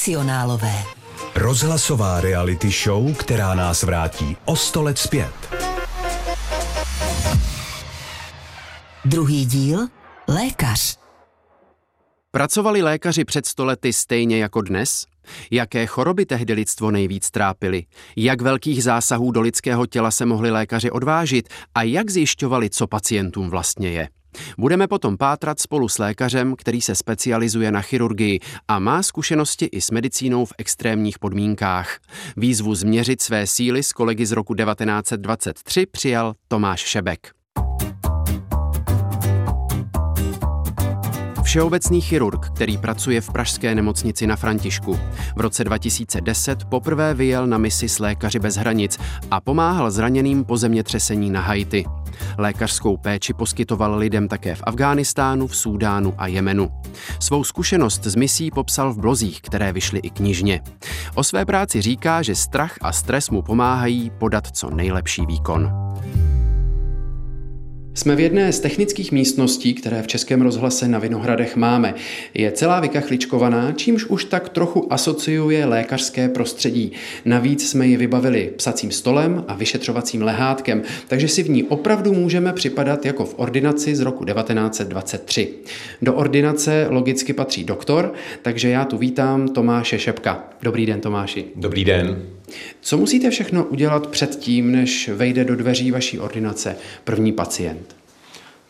Profesionálové. 0.00 0.84
Rozhlasová 1.34 2.20
reality 2.20 2.70
show, 2.70 3.16
která 3.16 3.54
nás 3.54 3.82
vrátí 3.82 4.36
o 4.44 4.56
sto 4.56 4.82
let 4.82 4.98
zpět. 4.98 5.34
Druhý 9.04 9.44
díl 9.44 9.88
Lékař. 10.28 10.98
Pracovali 12.30 12.82
lékaři 12.82 13.24
před 13.24 13.46
stolety 13.46 13.92
stejně 13.92 14.38
jako 14.38 14.60
dnes? 14.60 15.04
Jaké 15.50 15.86
choroby 15.86 16.26
tehdy 16.26 16.52
lidstvo 16.52 16.90
nejvíc 16.90 17.30
trápily? 17.30 17.84
Jak 18.16 18.42
velkých 18.42 18.84
zásahů 18.84 19.30
do 19.30 19.40
lidského 19.40 19.86
těla 19.86 20.10
se 20.10 20.26
mohli 20.26 20.50
lékaři 20.50 20.90
odvážit 20.90 21.48
a 21.74 21.82
jak 21.82 22.10
zjišťovali, 22.10 22.70
co 22.70 22.86
pacientům 22.86 23.50
vlastně 23.50 23.90
je? 23.90 24.08
Budeme 24.58 24.88
potom 24.88 25.16
pátrat 25.16 25.60
spolu 25.60 25.88
s 25.88 25.98
lékařem, 25.98 26.56
který 26.56 26.80
se 26.80 26.94
specializuje 26.94 27.72
na 27.72 27.80
chirurgii 27.80 28.40
a 28.68 28.78
má 28.78 29.02
zkušenosti 29.02 29.64
i 29.64 29.80
s 29.80 29.90
medicínou 29.90 30.44
v 30.44 30.52
extrémních 30.58 31.18
podmínkách. 31.18 31.98
Výzvu 32.36 32.74
změřit 32.74 33.22
své 33.22 33.46
síly 33.46 33.82
s 33.82 33.92
kolegy 33.92 34.26
z 34.26 34.32
roku 34.32 34.54
1923 34.54 35.86
přijal 35.86 36.34
Tomáš 36.48 36.80
Šebek. 36.80 37.39
Všeobecný 41.50 42.00
chirurg, 42.00 42.50
který 42.50 42.78
pracuje 42.78 43.20
v 43.20 43.30
pražské 43.30 43.74
nemocnici 43.74 44.26
na 44.26 44.36
Františku. 44.36 44.98
V 45.36 45.40
roce 45.40 45.64
2010 45.64 46.64
poprvé 46.64 47.14
vyjel 47.14 47.46
na 47.46 47.58
misi 47.58 47.88
s 47.88 47.98
Lékaři 47.98 48.38
bez 48.38 48.56
hranic 48.56 48.98
a 49.30 49.40
pomáhal 49.40 49.90
zraněným 49.90 50.44
po 50.44 50.56
zemětřesení 50.56 51.30
na 51.30 51.40
Haiti. 51.40 51.84
Lékařskou 52.38 52.96
péči 52.96 53.34
poskytoval 53.34 53.96
lidem 53.98 54.28
také 54.28 54.54
v 54.54 54.62
Afghánistánu, 54.64 55.46
v 55.46 55.56
Súdánu 55.56 56.14
a 56.18 56.26
Jemenu. 56.26 56.70
Svou 57.20 57.44
zkušenost 57.44 58.04
z 58.04 58.14
misí 58.14 58.50
popsal 58.50 58.92
v 58.92 58.98
blozích, 58.98 59.42
které 59.42 59.72
vyšly 59.72 59.98
i 59.98 60.10
knižně. 60.10 60.60
O 61.14 61.24
své 61.24 61.44
práci 61.44 61.82
říká, 61.82 62.22
že 62.22 62.34
strach 62.34 62.74
a 62.80 62.92
stres 62.92 63.30
mu 63.30 63.42
pomáhají 63.42 64.10
podat 64.18 64.46
co 64.46 64.70
nejlepší 64.70 65.26
výkon. 65.26 65.70
Jsme 67.94 68.16
v 68.16 68.20
jedné 68.20 68.52
z 68.52 68.60
technických 68.60 69.12
místností, 69.12 69.74
které 69.74 70.02
v 70.02 70.06
Českém 70.06 70.42
rozhlase 70.42 70.88
na 70.88 70.98
Vinohradech 70.98 71.56
máme. 71.56 71.94
Je 72.34 72.52
celá 72.52 72.80
vykachličkovaná, 72.80 73.72
čímž 73.72 74.04
už 74.04 74.24
tak 74.24 74.48
trochu 74.48 74.92
asociuje 74.92 75.64
lékařské 75.64 76.28
prostředí. 76.28 76.92
Navíc 77.24 77.70
jsme 77.70 77.86
ji 77.86 77.96
vybavili 77.96 78.52
psacím 78.56 78.90
stolem 78.90 79.44
a 79.48 79.54
vyšetřovacím 79.54 80.22
lehátkem, 80.22 80.82
takže 81.08 81.28
si 81.28 81.42
v 81.42 81.50
ní 81.50 81.64
opravdu 81.64 82.12
můžeme 82.12 82.52
připadat 82.52 83.06
jako 83.06 83.24
v 83.24 83.34
ordinaci 83.36 83.96
z 83.96 84.00
roku 84.00 84.24
1923. 84.24 85.48
Do 86.02 86.14
ordinace 86.14 86.86
logicky 86.90 87.32
patří 87.32 87.64
doktor, 87.64 88.12
takže 88.42 88.68
já 88.68 88.84
tu 88.84 88.98
vítám 88.98 89.48
Tomáše 89.48 89.98
Šepka. 89.98 90.44
Dobrý 90.62 90.86
den, 90.86 91.00
Tomáši. 91.00 91.44
Dobrý 91.56 91.84
den. 91.84 92.22
Co 92.80 92.98
musíte 92.98 93.30
všechno 93.30 93.64
udělat 93.64 94.06
předtím, 94.06 94.72
než 94.72 95.08
vejde 95.08 95.44
do 95.44 95.56
dveří 95.56 95.90
vaší 95.90 96.18
ordinace 96.18 96.76
první 97.04 97.32
pacient? 97.32 97.89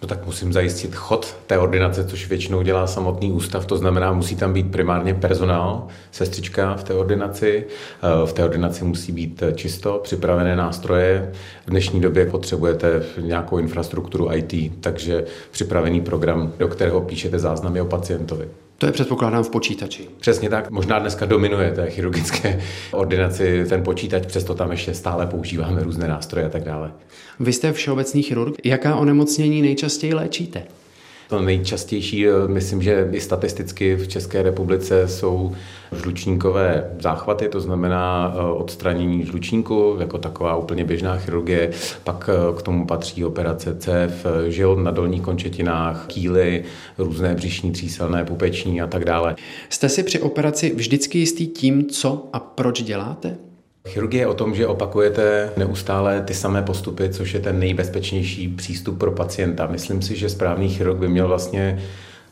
No 0.03 0.09
tak 0.09 0.27
musím 0.27 0.53
zajistit 0.53 0.95
chod 0.95 1.37
té 1.47 1.59
ordinace, 1.59 2.05
což 2.05 2.29
většinou 2.29 2.63
dělá 2.63 2.87
samotný 2.87 3.33
ústav, 3.33 3.67
to 3.67 3.77
znamená, 3.77 4.13
musí 4.13 4.37
tam 4.37 4.53
být 4.53 4.73
primárně 4.73 5.15
personál, 5.15 5.87
sestřička 6.11 6.75
v 6.75 6.85
té 6.85 6.95
ordinaci. 6.95 7.67
Eh, 8.03 8.27
v 8.27 8.33
té 8.33 8.45
ordinaci 8.45 8.85
musí 8.85 9.13
být 9.13 9.43
čisto, 9.55 10.01
připravené 10.03 10.57
nástroje. 10.57 11.33
V 11.67 11.71
dnešní 11.71 12.01
době 12.01 12.27
potřebujete 12.27 13.03
nějakou 13.21 13.59
infrastrukturu 13.59 14.33
IT, 14.33 14.73
takže 14.81 15.25
připravený 15.51 16.01
program, 16.01 16.53
do 16.59 16.69
kterého 16.69 17.01
píšete 17.01 17.39
záznamy 17.39 17.81
o 17.81 17.85
pacientovi. 17.85 18.49
To 18.81 18.87
je 18.87 18.93
předpokládám 18.93 19.45
v 19.45 19.51
počítači. 19.51 20.09
Přesně 20.21 20.51
tak. 20.51 20.71
Možná 20.71 20.99
dneska 20.99 21.27
dominuje 21.27 21.73
té 21.73 21.91
chirurgické 21.91 22.61
ordinaci 22.93 23.65
ten 23.69 23.83
počítač, 23.83 24.27
přesto 24.27 24.55
tam 24.55 24.71
ještě 24.71 24.95
stále 24.95 25.27
používáme 25.27 25.83
různé 25.83 26.09
nástroje 26.09 26.47
a 26.47 26.49
tak 26.49 26.65
dále. 26.65 26.93
Vy 27.41 27.53
jste 27.53 27.73
všeobecný 27.73 28.23
chirurg. 28.23 28.55
Jaká 28.65 28.97
onemocnění 28.97 29.63
nejčastěji 29.63 30.15
léčíte? 30.15 30.63
To 31.31 31.43
nejčastější, 31.43 32.29
eh, 32.29 32.33
myslím, 32.47 32.83
že 32.83 33.09
i 33.13 33.21
statisticky 33.21 33.97
v 33.97 34.09
České 34.09 34.43
republice 34.43 35.09
jsou 35.09 35.53
žlučníkové 36.03 36.91
záchvaty, 37.01 37.49
to 37.49 37.61
znamená 37.61 38.35
eh, 38.35 38.43
odstranění 38.43 39.27
žlučníku, 39.27 39.97
jako 40.01 40.19
taková 40.19 40.57
úplně 40.57 40.85
běžná 40.85 41.17
chirurgie. 41.17 41.71
Pak 42.05 42.31
eh, 42.33 42.59
k 42.59 42.63
tomu 42.63 42.87
patří 42.87 43.25
operace 43.25 43.77
cév, 43.77 44.27
žil 44.49 44.77
na 44.77 44.91
dolních 44.91 45.23
končetinách, 45.23 46.07
kýly, 46.07 46.65
různé 46.99 47.35
břišní, 47.35 47.73
tříselné, 47.73 48.25
pupeční 48.25 48.81
a 48.81 48.87
tak 48.87 49.05
dále. 49.05 49.37
Jste 49.69 49.89
si 49.89 50.03
při 50.03 50.21
operaci 50.21 50.75
vždycky 50.75 51.19
jistý 51.19 51.47
tím, 51.47 51.87
co 51.87 52.29
a 52.33 52.41
proč 52.41 52.83
děláte? 52.83 53.50
Chirurgie 53.89 54.23
je 54.23 54.27
o 54.27 54.35
tom, 54.35 54.55
že 54.55 54.67
opakujete 54.67 55.51
neustále 55.57 56.21
ty 56.21 56.35
samé 56.35 56.63
postupy, 56.63 57.09
což 57.09 57.35
je 57.35 57.41
ten 57.41 57.59
nejbezpečnější 57.59 58.49
přístup 58.49 58.99
pro 58.99 59.11
pacienta. 59.11 59.67
Myslím 59.67 60.03
si, 60.03 60.17
že 60.17 60.29
správný 60.29 60.69
chirurg 60.69 60.99
by 60.99 61.09
měl 61.09 61.29
vlastně 61.29 61.83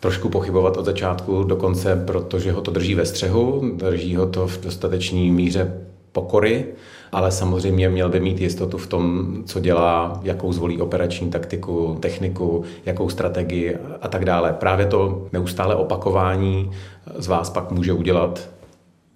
trošku 0.01 0.29
pochybovat 0.29 0.77
od 0.77 0.85
začátku 0.85 1.43
do 1.43 1.57
konce, 1.57 2.05
protože 2.07 2.53
ho 2.53 2.61
to 2.61 2.71
drží 2.71 2.95
ve 2.95 3.07
střehu, 3.07 3.71
drží 3.77 4.17
ho 4.17 4.27
to 4.27 4.47
v 4.47 4.61
dostatečné 4.61 5.19
míře 5.19 5.75
pokory, 6.13 6.67
ale 7.13 7.31
samozřejmě 7.31 7.89
měl 7.89 8.09
by 8.09 8.21
mít 8.21 8.41
jistotu 8.41 8.79
v 8.79 8.87
tom, 8.87 9.37
co 9.47 9.61
dělá, 9.61 10.21
jakou 10.23 10.53
zvolí 10.53 10.81
operační 10.81 11.31
taktiku, 11.31 11.99
techniku, 12.01 12.65
jakou 12.87 13.09
strategii 13.09 13.77
a 14.01 14.09
tak 14.09 14.25
dále. 14.25 14.53
Právě 14.53 14.87
to 14.87 15.27
neustále 15.33 15.75
opakování 15.75 16.71
z 17.17 17.27
vás 17.27 17.51
pak 17.51 17.71
může 17.71 17.93
udělat 17.93 18.49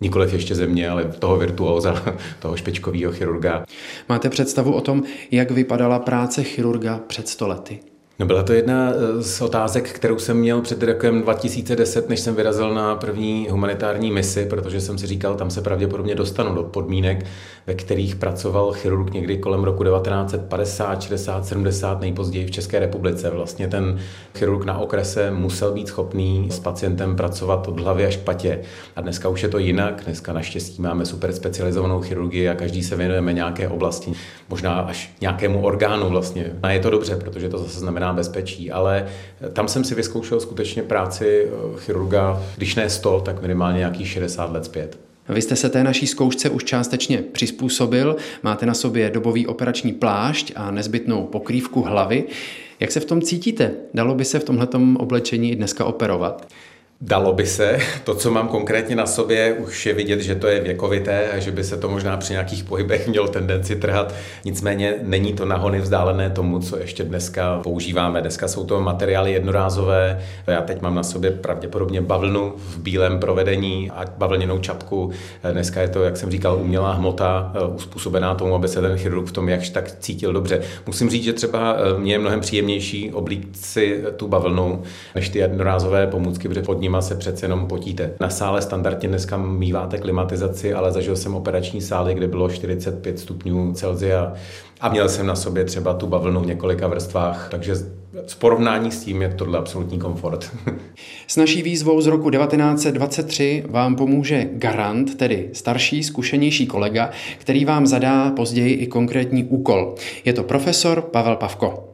nikoliv 0.02 0.32
ještě 0.32 0.54
země, 0.54 0.88
ale 0.88 1.04
toho 1.04 1.36
virtuóza, 1.36 2.02
toho 2.40 2.56
špičkového 2.56 3.12
chirurga. 3.12 3.64
Máte 4.08 4.30
představu 4.30 4.72
o 4.72 4.80
tom, 4.80 5.02
jak 5.30 5.50
vypadala 5.50 5.98
práce 5.98 6.42
chirurga 6.42 7.00
před 7.06 7.28
stolety? 7.28 7.91
No 8.22 8.26
byla 8.26 8.42
to 8.42 8.52
jedna 8.52 8.92
eh, 8.92 9.22
z 9.22 9.40
otázek, 9.40 9.90
kterou 9.90 10.18
jsem 10.18 10.36
měl 10.36 10.60
před 10.60 10.82
rokem 10.82 11.22
2010, 11.22 12.08
než 12.08 12.20
jsem 12.20 12.34
vyrazil 12.34 12.74
na 12.74 12.96
první 12.96 13.48
humanitární 13.50 14.10
misi, 14.10 14.46
protože 14.46 14.80
jsem 14.80 14.98
si 14.98 15.06
říkal, 15.06 15.34
tam 15.34 15.50
se 15.50 15.60
pravděpodobně 15.60 16.14
dostanu 16.14 16.54
do 16.54 16.62
podmínek, 16.62 17.26
ve 17.66 17.74
kterých 17.74 18.16
pracoval 18.16 18.72
chirurg 18.72 19.12
někdy 19.12 19.38
kolem 19.38 19.64
roku 19.64 19.84
1950, 19.84 21.02
60, 21.02 21.46
70, 21.46 22.00
nejpozději 22.00 22.46
v 22.46 22.50
České 22.50 22.78
republice. 22.78 23.30
Vlastně 23.30 23.68
ten 23.68 23.98
chirurg 24.38 24.64
na 24.64 24.78
okrese 24.78 25.30
musel 25.30 25.72
být 25.72 25.88
schopný 25.88 26.48
s 26.50 26.58
pacientem 26.58 27.16
pracovat 27.16 27.68
od 27.68 27.80
hlavy 27.80 28.06
až 28.06 28.16
patě. 28.16 28.60
A 28.96 29.00
dneska 29.00 29.28
už 29.28 29.42
je 29.42 29.48
to 29.48 29.58
jinak. 29.58 30.02
Dneska 30.04 30.32
naštěstí 30.32 30.82
máme 30.82 31.06
super 31.06 31.32
specializovanou 31.32 32.00
chirurgii 32.00 32.48
a 32.48 32.54
každý 32.54 32.82
se 32.82 32.96
věnujeme 32.96 33.32
nějaké 33.32 33.68
oblasti, 33.68 34.12
možná 34.48 34.72
až 34.72 35.14
nějakému 35.20 35.62
orgánu 35.62 36.08
vlastně. 36.08 36.52
A 36.62 36.70
je 36.70 36.80
to 36.80 36.90
dobře, 36.90 37.16
protože 37.16 37.48
to 37.48 37.58
zase 37.58 37.80
znamená 37.80 38.11
bezpečí, 38.12 38.70
ale 38.70 39.06
tam 39.52 39.68
jsem 39.68 39.84
si 39.84 39.94
vyzkoušel 39.94 40.40
skutečně 40.40 40.82
práci 40.82 41.46
eh, 41.46 41.50
chirurga, 41.76 42.42
když 42.56 42.74
ne 42.74 42.90
100, 42.90 43.20
tak 43.20 43.42
minimálně 43.42 43.78
nějakých 43.78 44.08
60 44.08 44.52
let 44.52 44.64
zpět. 44.64 44.98
Vy 45.28 45.42
jste 45.42 45.56
se 45.56 45.68
té 45.68 45.84
naší 45.84 46.06
zkoušce 46.06 46.50
už 46.50 46.64
částečně 46.64 47.18
přizpůsobil, 47.18 48.16
máte 48.42 48.66
na 48.66 48.74
sobě 48.74 49.10
dobový 49.10 49.46
operační 49.46 49.92
plášť 49.92 50.52
a 50.56 50.70
nezbytnou 50.70 51.24
pokrývku 51.24 51.82
hlavy. 51.82 52.24
Jak 52.80 52.92
se 52.92 53.00
v 53.00 53.04
tom 53.04 53.22
cítíte? 53.22 53.70
Dalo 53.94 54.14
by 54.14 54.24
se 54.24 54.38
v 54.38 54.44
tomhletom 54.44 54.96
oblečení 54.96 55.56
dneska 55.56 55.84
operovat? 55.84 56.48
Dalo 57.04 57.32
by 57.32 57.46
se. 57.46 57.78
To, 58.04 58.14
co 58.14 58.30
mám 58.30 58.48
konkrétně 58.48 58.96
na 58.96 59.06
sobě, 59.06 59.52
už 59.52 59.86
je 59.86 59.94
vidět, 59.94 60.20
že 60.20 60.34
to 60.34 60.46
je 60.46 60.60
věkovité 60.60 61.30
a 61.30 61.38
že 61.38 61.50
by 61.50 61.64
se 61.64 61.76
to 61.76 61.88
možná 61.88 62.16
při 62.16 62.32
nějakých 62.32 62.64
pohybech 62.64 63.08
mělo 63.08 63.28
tendenci 63.28 63.76
trhat. 63.76 64.14
Nicméně 64.44 64.94
není 65.02 65.32
to 65.32 65.44
nahony 65.44 65.80
vzdálené 65.80 66.30
tomu, 66.30 66.58
co 66.58 66.78
ještě 66.78 67.04
dneska 67.04 67.60
používáme. 67.62 68.20
Dneska 68.20 68.49
jsou 68.49 68.64
to 68.64 68.81
materiály 68.81 69.32
jednorázové. 69.32 70.20
Já 70.46 70.60
teď 70.60 70.82
mám 70.82 70.94
na 70.94 71.02
sobě 71.02 71.31
pravděpodobně 71.31 72.00
bavlnu 72.00 72.52
v 72.56 72.78
bílém 72.78 73.19
provedení 73.19 73.90
a 73.90 74.04
bavlněnou 74.19 74.58
čapku. 74.58 75.10
Dneska 75.52 75.81
je 75.81 75.88
to, 75.88 76.02
jak 76.02 76.16
jsem 76.16 76.31
říkal, 76.31 76.58
umělá 76.60 76.93
hmota, 76.93 77.52
eh, 77.54 77.75
uspůsobená 77.75 78.34
tomu, 78.34 78.54
aby 78.54 78.69
se 78.69 78.81
ten 78.81 78.99
chirurg 78.99 79.26
v 79.26 79.32
tom 79.32 79.49
jakž 79.49 79.70
tak 79.70 79.93
cítil 79.99 80.32
dobře. 80.32 80.60
Musím 80.87 81.10
říct, 81.10 81.25
že 81.25 81.32
třeba 81.32 81.76
eh, 81.76 81.99
mě 81.99 82.14
je 82.14 82.19
mnohem 82.19 82.40
příjemnější 82.40 83.12
oblíkt 83.12 83.56
si 83.56 84.04
tu 84.16 84.28
bavlnu, 84.28 84.82
než 85.14 85.28
ty 85.28 85.38
jednorázové 85.38 86.06
pomůcky, 86.06 86.49
protože 86.49 86.62
pod 86.62 86.81
ním 86.81 86.91
nima 86.92 87.02
se 87.02 87.14
přece 87.14 87.44
jenom 87.44 87.66
potíte. 87.66 88.14
Na 88.20 88.30
sále 88.30 88.62
standardně 88.62 89.08
dneska 89.08 89.36
míváte 89.36 89.98
klimatizaci, 89.98 90.74
ale 90.74 90.92
zažil 90.92 91.16
jsem 91.16 91.34
operační 91.34 91.80
sály, 91.80 92.14
kde 92.14 92.28
bylo 92.28 92.48
45 92.48 93.18
stupňů 93.18 93.72
Celsia 93.72 94.32
a 94.80 94.88
měl 94.88 95.08
jsem 95.08 95.26
na 95.26 95.34
sobě 95.34 95.64
třeba 95.64 95.94
tu 95.94 96.06
bavlnu 96.06 96.40
v 96.40 96.46
několika 96.46 96.86
vrstvách, 96.86 97.48
takže 97.50 97.74
v 98.26 98.36
porovnání 98.36 98.90
s 98.90 99.04
tím 99.04 99.22
je 99.22 99.28
tohle 99.28 99.58
absolutní 99.58 99.98
komfort. 99.98 100.50
S 101.26 101.36
naší 101.36 101.62
výzvou 101.62 102.00
z 102.00 102.06
roku 102.06 102.30
1923 102.30 103.64
vám 103.68 103.96
pomůže 103.96 104.48
garant, 104.52 105.14
tedy 105.14 105.50
starší, 105.52 106.02
zkušenější 106.02 106.66
kolega, 106.66 107.10
který 107.38 107.64
vám 107.64 107.86
zadá 107.86 108.30
později 108.30 108.74
i 108.74 108.86
konkrétní 108.86 109.44
úkol. 109.44 109.94
Je 110.24 110.32
to 110.32 110.42
profesor 110.42 111.02
Pavel 111.02 111.36
Pavko. 111.36 111.91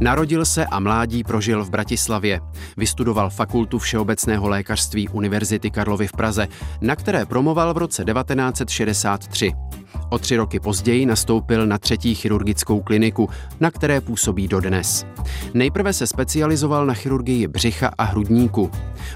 Narodil 0.00 0.44
se 0.44 0.66
a 0.66 0.80
mládí 0.80 1.24
prožil 1.24 1.64
v 1.64 1.70
Bratislavě. 1.70 2.40
Vystudoval 2.76 3.30
fakultu 3.30 3.78
všeobecného 3.78 4.48
lékařství 4.48 5.08
Univerzity 5.08 5.70
Karlovy 5.70 6.06
v 6.06 6.12
Praze, 6.12 6.48
na 6.80 6.96
které 6.96 7.26
promoval 7.26 7.74
v 7.74 7.78
roce 7.78 8.04
1963. 8.04 9.52
O 10.10 10.18
tři 10.18 10.36
roky 10.36 10.60
později 10.60 11.06
nastoupil 11.06 11.66
na 11.66 11.78
třetí 11.78 12.14
chirurgickou 12.14 12.80
kliniku, 12.80 13.28
na 13.60 13.70
které 13.70 14.00
působí 14.00 14.48
dodnes. 14.48 15.06
Nejprve 15.54 15.92
se 15.92 16.06
specializoval 16.06 16.86
na 16.86 16.94
chirurgii 16.94 17.46
břicha 17.46 17.90
a 17.98 18.04
hrudníku. 18.04 18.70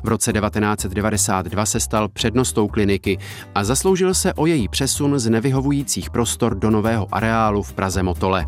V 0.05 0.09
roce 0.09 0.33
1992 0.33 1.67
se 1.67 1.81
stal 1.81 2.09
přednostou 2.09 2.69
kliniky 2.69 3.19
a 3.55 3.65
zasloužil 3.65 4.15
se 4.15 4.35
o 4.35 4.47
její 4.47 4.69
přesun 4.69 5.19
z 5.19 5.31
nevyhovujících 5.31 6.11
prostor 6.11 6.55
do 6.55 6.71
nového 6.71 7.15
areálu 7.15 7.63
v 7.63 7.73
Praze 7.73 8.03
Motole. 8.03 8.47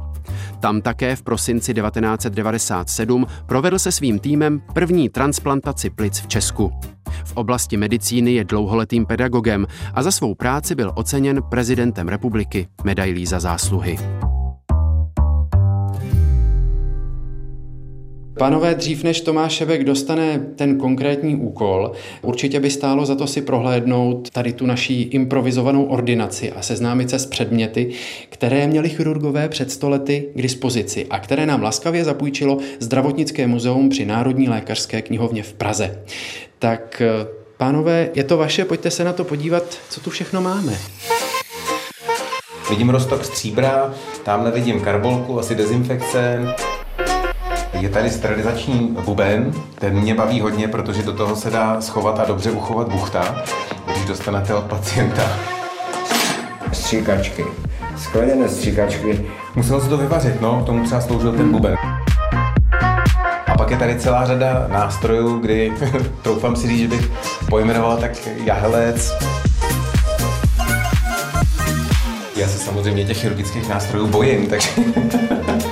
Tam 0.63 0.81
také 0.81 1.17
v 1.17 1.23
prosinci 1.23 1.75
1997 1.75 3.27
provedl 3.47 3.79
se 3.79 3.93
svým 3.93 4.19
týmem 4.19 4.63
první 4.75 5.09
transplantaci 5.09 5.91
plic 5.91 6.21
v 6.21 6.27
Česku. 6.27 6.73
V 7.25 7.33
oblasti 7.33 7.77
medicíny 7.77 8.33
je 8.33 8.45
dlouholetým 8.45 9.07
pedagogem 9.07 9.67
a 9.95 10.03
za 10.03 10.11
svou 10.11 10.35
práci 10.35 10.75
byl 10.75 10.93
oceněn 10.95 11.43
prezidentem 11.43 12.09
republiky 12.09 12.69
medailí 12.85 13.27
za 13.27 13.41
zásluhy. 13.41 13.99
Pánové, 18.39 18.75
dřív 18.75 19.03
než 19.05 19.21
Tomáš 19.21 19.53
Šebek 19.53 19.85
dostane 19.85 20.47
ten 20.57 20.79
konkrétní 20.79 21.37
úkol, 21.37 21.93
určitě 22.23 22.61
by 22.61 22.71
stálo 22.71 23.07
za 23.07 23.15
to 23.15 23.27
si 23.27 23.43
prohlédnout 23.43 24.31
tady 24.31 24.53
tu 24.53 24.67
naší 24.67 25.03
improvizovanou 25.03 25.85
ordinaci 25.85 26.53
a 26.53 26.63
seznámit 26.63 27.11
se 27.11 27.19
s 27.19 27.27
předměty, 27.27 27.91
které 28.29 28.67
měli 28.67 28.89
chirurgové 28.89 29.49
před 29.49 29.71
stolety 29.71 30.29
k 30.35 30.43
dispozici 30.43 31.07
a 31.11 31.19
které 31.19 31.47
nám 31.47 31.63
laskavě 31.63 32.05
zapůjčilo 32.05 32.59
Zdravotnické 32.79 33.47
muzeum 33.47 33.89
při 33.89 34.05
Národní 34.05 34.49
lékařské 34.49 35.03
knihovně 35.03 35.43
v 35.43 35.53
Praze. 35.53 36.03
Tak 36.59 37.03
pánové, 37.57 38.11
je 38.15 38.25
to 38.25 38.37
vaše, 38.37 38.65
pojďte 38.65 38.91
se 38.91 39.05
na 39.05 39.13
to 39.13 39.25
podívat, 39.25 39.79
co 39.91 40.01
tu 40.01 40.11
všechno 40.11 40.41
máme. 40.41 40.79
Vidím 42.71 42.91
rostok 42.91 43.25
stříbra, 43.25 43.95
tamhle 44.25 44.51
vidím 44.51 44.81
karbolku, 44.81 45.39
asi 45.39 45.55
dezinfekce. 45.55 46.55
Je 47.81 47.89
tady 47.89 48.11
sterilizační 48.11 48.97
buben, 49.05 49.53
ten 49.75 49.95
mě 49.95 50.15
baví 50.15 50.41
hodně, 50.41 50.69
protože 50.69 51.03
do 51.03 51.13
toho 51.13 51.37
se 51.37 51.51
dá 51.51 51.81
schovat 51.81 52.19
a 52.19 52.25
dobře 52.25 52.51
uchovat 52.51 52.89
buchta, 52.89 53.45
když 53.87 54.05
dostanete 54.05 54.55
od 54.55 54.65
pacienta. 54.65 55.23
Stříkačky. 56.73 57.45
Skleněné 57.97 58.49
stříkačky. 58.49 59.27
Muselo 59.55 59.81
se 59.81 59.89
to 59.89 59.97
vyvařit, 59.97 60.41
no, 60.41 60.63
tomu 60.67 60.85
třeba 60.85 61.01
sloužil 61.01 61.33
ten 61.33 61.53
buben. 61.53 61.77
A 63.47 63.55
pak 63.59 63.71
je 63.71 63.77
tady 63.77 63.99
celá 63.99 64.27
řada 64.27 64.67
nástrojů, 64.69 65.39
kdy 65.39 65.73
troufám 66.23 66.57
si 66.57 66.69
říct, 66.69 66.79
že 66.79 66.89
bych 66.89 67.11
pojmenoval 67.49 67.97
tak 67.97 68.13
jahelec. 68.45 69.15
Já 72.37 72.49
se 72.49 72.59
samozřejmě 72.59 73.05
těch 73.05 73.17
chirurgických 73.21 73.69
nástrojů 73.69 74.07
bojím, 74.07 74.47
takže... 74.47 74.71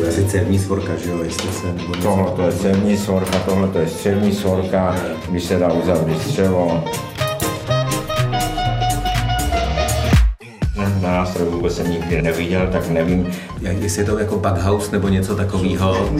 To 0.00 0.06
je 0.06 0.12
asi 0.12 0.24
cévní 0.24 0.58
svorka, 0.58 0.96
že 0.96 1.10
jo, 1.10 1.22
jestli 1.22 1.52
se... 1.52 1.66
Nebo 1.66 1.94
Tohle 2.02 2.30
to 2.30 2.42
je 2.42 2.52
cévní 2.52 2.96
svorka, 2.96 3.38
tohle 3.38 3.68
to 3.68 3.78
je 3.78 3.88
střevní 3.88 4.32
svorka, 4.32 4.96
když 5.30 5.44
se 5.44 5.58
dá 5.58 5.72
uzavřít 5.72 6.22
střevo. 6.22 6.84
Na 10.76 11.12
nástroj 11.12 11.48
vůbec 11.48 11.76
jsem 11.76 11.90
nikdy 11.90 12.22
neviděl, 12.22 12.68
tak 12.72 12.88
nevím. 12.88 13.30
Jestli 13.60 14.02
je 14.02 14.06
to 14.06 14.18
jako 14.18 14.36
bughouse 14.36 14.92
nebo 14.92 15.08
něco 15.08 15.36
takového, 15.36 16.10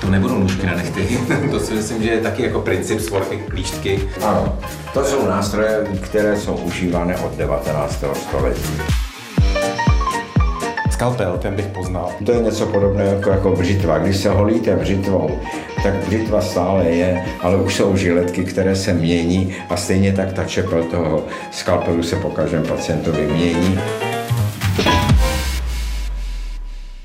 to 0.00 0.10
nebudou 0.10 0.38
nůžky 0.38 0.66
na 0.66 0.74
nechty. 0.74 1.18
to 1.50 1.60
si 1.60 1.74
myslím, 1.74 2.02
že 2.02 2.10
je 2.10 2.20
taky 2.20 2.42
jako 2.42 2.60
princip 2.60 3.00
svorky, 3.00 3.36
klíštky. 3.48 4.00
Ano, 4.24 4.58
to 4.94 5.04
jsou 5.04 5.26
nástroje, 5.26 5.86
které 6.00 6.36
jsou 6.36 6.54
užívané 6.54 7.16
od 7.16 7.36
19. 7.36 8.04
století. 8.28 9.01
Skalpel, 11.02 11.38
ten 11.38 11.54
bych 11.54 11.66
poznal. 11.66 12.10
To 12.26 12.32
je 12.32 12.42
něco 12.42 12.66
podobného 12.66 13.14
jako, 13.14 13.30
jako 13.30 13.50
břitva. 13.50 13.98
Když 13.98 14.16
se 14.16 14.30
holíte 14.30 14.76
břitvou, 14.76 15.30
tak 15.82 15.94
břitva 15.94 16.40
stále 16.40 16.84
je, 16.84 17.24
ale 17.40 17.56
už 17.56 17.74
jsou 17.74 17.96
žiletky, 17.96 18.44
které 18.44 18.76
se 18.76 18.92
mění 18.92 19.54
a 19.68 19.76
stejně 19.76 20.12
tak 20.12 20.32
ta 20.32 20.44
čepel 20.44 20.84
toho 20.84 21.24
skalpelu 21.50 22.02
se 22.02 22.16
po 22.16 22.30
každém 22.30 22.62
pacientovi 22.62 23.26
mění. 23.26 23.78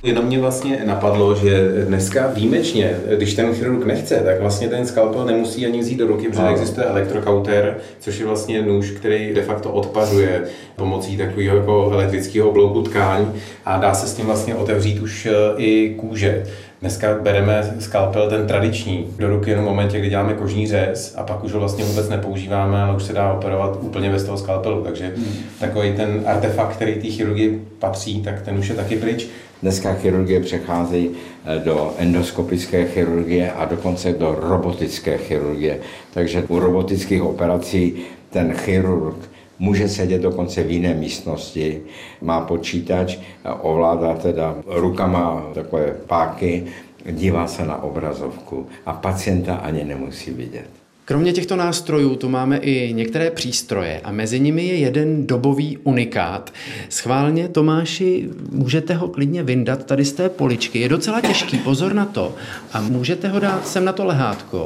Jenom 0.04 0.26
mě 0.26 0.40
vlastně 0.40 0.82
napadlo, 0.86 1.36
že 1.36 1.72
dneska 1.88 2.28
výjimečně, 2.28 2.98
když 3.18 3.34
ten 3.34 3.54
chirurg 3.54 3.86
nechce, 3.86 4.16
tak 4.16 4.42
vlastně 4.42 4.70
ten 4.70 4.88
skalpel 4.88 5.26
nemusí 5.26 5.66
ani 5.66 5.80
vzít 5.80 5.98
do 5.98 6.08
ruky, 6.08 6.30
protože 6.30 6.48
existuje 6.48 6.88
elektrokauter, 6.88 7.78
což 8.00 8.20
je 8.20 8.26
vlastně 8.26 8.62
nůž, 8.62 8.92
který 8.92 9.34
de 9.34 9.42
facto 9.42 9.72
odpařuje 9.72 10.44
pomocí 10.76 11.18
takového 11.18 11.58
jako 11.58 11.90
elektrického 11.94 12.50
oblouku 12.50 12.82
tkáň 12.82 13.26
a 13.66 13.78
dá 13.78 13.94
se 13.94 14.08
s 14.08 14.14
tím 14.14 14.26
vlastně 14.26 14.56
otevřít 14.56 15.00
už 15.00 15.26
eh, 15.26 15.32
i 15.58 15.96
kůže. 16.00 16.44
Dneska 16.82 17.18
bereme 17.22 17.76
skalpel 17.80 18.30
ten 18.30 18.48
tradiční 18.48 19.08
do 19.18 19.30
ruky 19.30 19.50
jenom 19.50 19.66
v 19.66 19.68
momentě, 19.68 20.00
kdy 20.00 20.10
děláme 20.10 20.34
kožní 20.34 20.68
řez 20.68 21.16
a 21.18 21.24
pak 21.24 21.44
už 21.44 21.54
ho 21.54 21.60
vlastně 21.60 21.84
vůbec 21.84 22.10
nepoužíváme, 22.10 22.82
ale 22.82 22.96
už 22.96 23.04
se 23.04 23.14
dá 23.14 23.34
operovat 23.34 23.78
úplně 23.82 24.10
bez 24.10 24.24
toho 24.24 24.38
skalpelu. 24.38 24.84
Takže 24.84 25.14
takový 25.60 25.94
ten 25.94 26.24
artefakt, 26.26 26.76
který 26.76 26.94
té 26.96 27.08
chirurgii 27.08 27.68
patří, 27.80 28.22
tak 28.22 28.42
ten 28.42 28.58
už 28.58 28.68
je 28.68 28.76
taky 28.76 28.96
pryč. 28.96 29.28
Dneska 29.62 29.94
chirurgie 29.94 30.40
přechází 30.40 31.10
eh, 31.46 31.60
do 31.60 31.94
endoskopické 31.98 32.86
chirurgie 32.86 33.52
a 33.52 33.66
dokonce 33.66 34.14
do 34.14 34.38
robotické 34.42 35.18
chirurgie. 35.18 35.80
Takže 36.14 36.44
u 36.48 36.60
robotických 36.60 37.24
operací 37.24 37.96
ten 38.30 38.54
chirurg 38.54 39.18
může 39.60 39.90
sedět 39.90 40.22
dokonce 40.22 40.64
v 40.64 40.72
jiné 40.72 40.94
místnosti, 40.94 41.82
má 42.22 42.42
počítač, 42.42 43.18
ovládá 43.62 44.14
teda 44.14 44.56
rukama 44.66 45.52
takové 45.54 45.96
páky, 46.08 46.66
dívá 47.12 47.48
se 47.48 47.66
na 47.66 47.84
obrazovku 47.84 48.68
a 48.86 48.94
pacienta 48.94 49.56
ani 49.56 49.84
nemusí 49.84 50.32
vidět. 50.32 50.68
Kromě 51.06 51.34
těchto 51.34 51.56
nástrojů 51.56 52.16
tu 52.16 52.30
máme 52.30 52.58
i 52.58 52.94
některé 52.94 53.32
přístroje 53.32 54.02
a 54.04 54.12
mezi 54.12 54.40
nimi 54.40 54.66
je 54.66 54.76
jeden 54.76 55.28
dobový 55.28 55.78
unikát. 55.78 56.54
Schválně, 56.90 57.48
Tomáši, 57.48 58.30
můžete 58.52 58.94
ho 58.94 59.08
klidně 59.08 59.44
vyndat 59.44 59.86
tady 59.86 60.06
z 60.06 60.14
té 60.14 60.30
poličky. 60.30 60.80
Je 60.80 60.90
docela 60.90 61.22
těžký, 61.22 61.58
pozor 61.58 61.94
na 61.94 62.06
to. 62.06 62.36
A 62.74 62.82
můžete 62.82 63.28
ho 63.28 63.40
dát 63.40 63.68
sem 63.68 63.86
na 63.86 63.94
to 63.94 64.06
lehátko. 64.06 64.66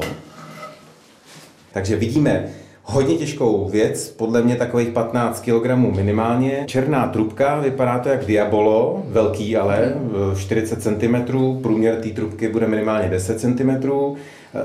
Takže 1.74 1.96
vidíme 1.96 2.50
hodně 2.92 3.16
těžkou 3.16 3.70
věc, 3.72 4.10
podle 4.10 4.42
mě 4.42 4.56
takových 4.56 4.90
15 4.90 5.40
kg 5.46 5.76
minimálně. 5.76 6.64
Černá 6.68 7.08
trubka, 7.08 7.60
vypadá 7.60 8.00
to 8.00 8.10
jak 8.10 8.26
Diabolo, 8.26 9.04
velký 9.08 9.58
ale, 9.58 9.94
40 10.38 10.84
cm, 10.84 11.16
průměr 11.62 11.96
té 11.96 12.10
trubky 12.10 12.48
bude 12.48 12.68
minimálně 12.68 13.10
10 13.10 13.40
cm. 13.40 13.90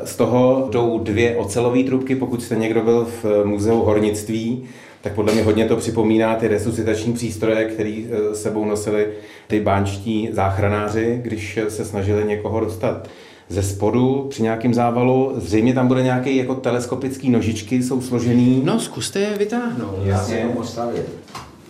Z 0.04 0.16
toho 0.16 0.68
jdou 0.70 0.98
dvě 0.98 1.36
ocelové 1.36 1.82
trubky, 1.82 2.16
pokud 2.16 2.42
jste 2.42 2.56
někdo 2.56 2.82
byl 2.82 3.06
v 3.22 3.44
muzeu 3.44 3.78
hornictví, 3.78 4.64
tak 5.00 5.12
podle 5.12 5.32
mě 5.32 5.42
hodně 5.42 5.64
to 5.64 5.76
připomíná 5.76 6.34
ty 6.34 6.48
resuscitační 6.48 7.12
přístroje, 7.12 7.64
který 7.64 8.06
eh, 8.10 8.34
sebou 8.34 8.64
nosili 8.64 9.06
ty 9.46 9.60
bánčtí 9.60 10.28
záchranáři, 10.32 11.20
když 11.22 11.58
se 11.68 11.84
snažili 11.84 12.24
někoho 12.24 12.60
dostat 12.60 13.08
ze 13.48 13.62
spodu 13.62 14.26
při 14.30 14.42
nějakém 14.42 14.74
závalu. 14.74 15.32
Zřejmě 15.36 15.74
tam 15.74 15.88
bude 15.88 16.02
nějaké 16.02 16.30
jako 16.30 16.54
teleskopické 16.54 17.30
nožičky, 17.30 17.82
jsou 17.82 18.00
složený. 18.00 18.62
No, 18.64 18.80
zkuste 18.80 19.20
je 19.20 19.38
vytáhnout. 19.38 19.98
Jasně. 20.02 20.48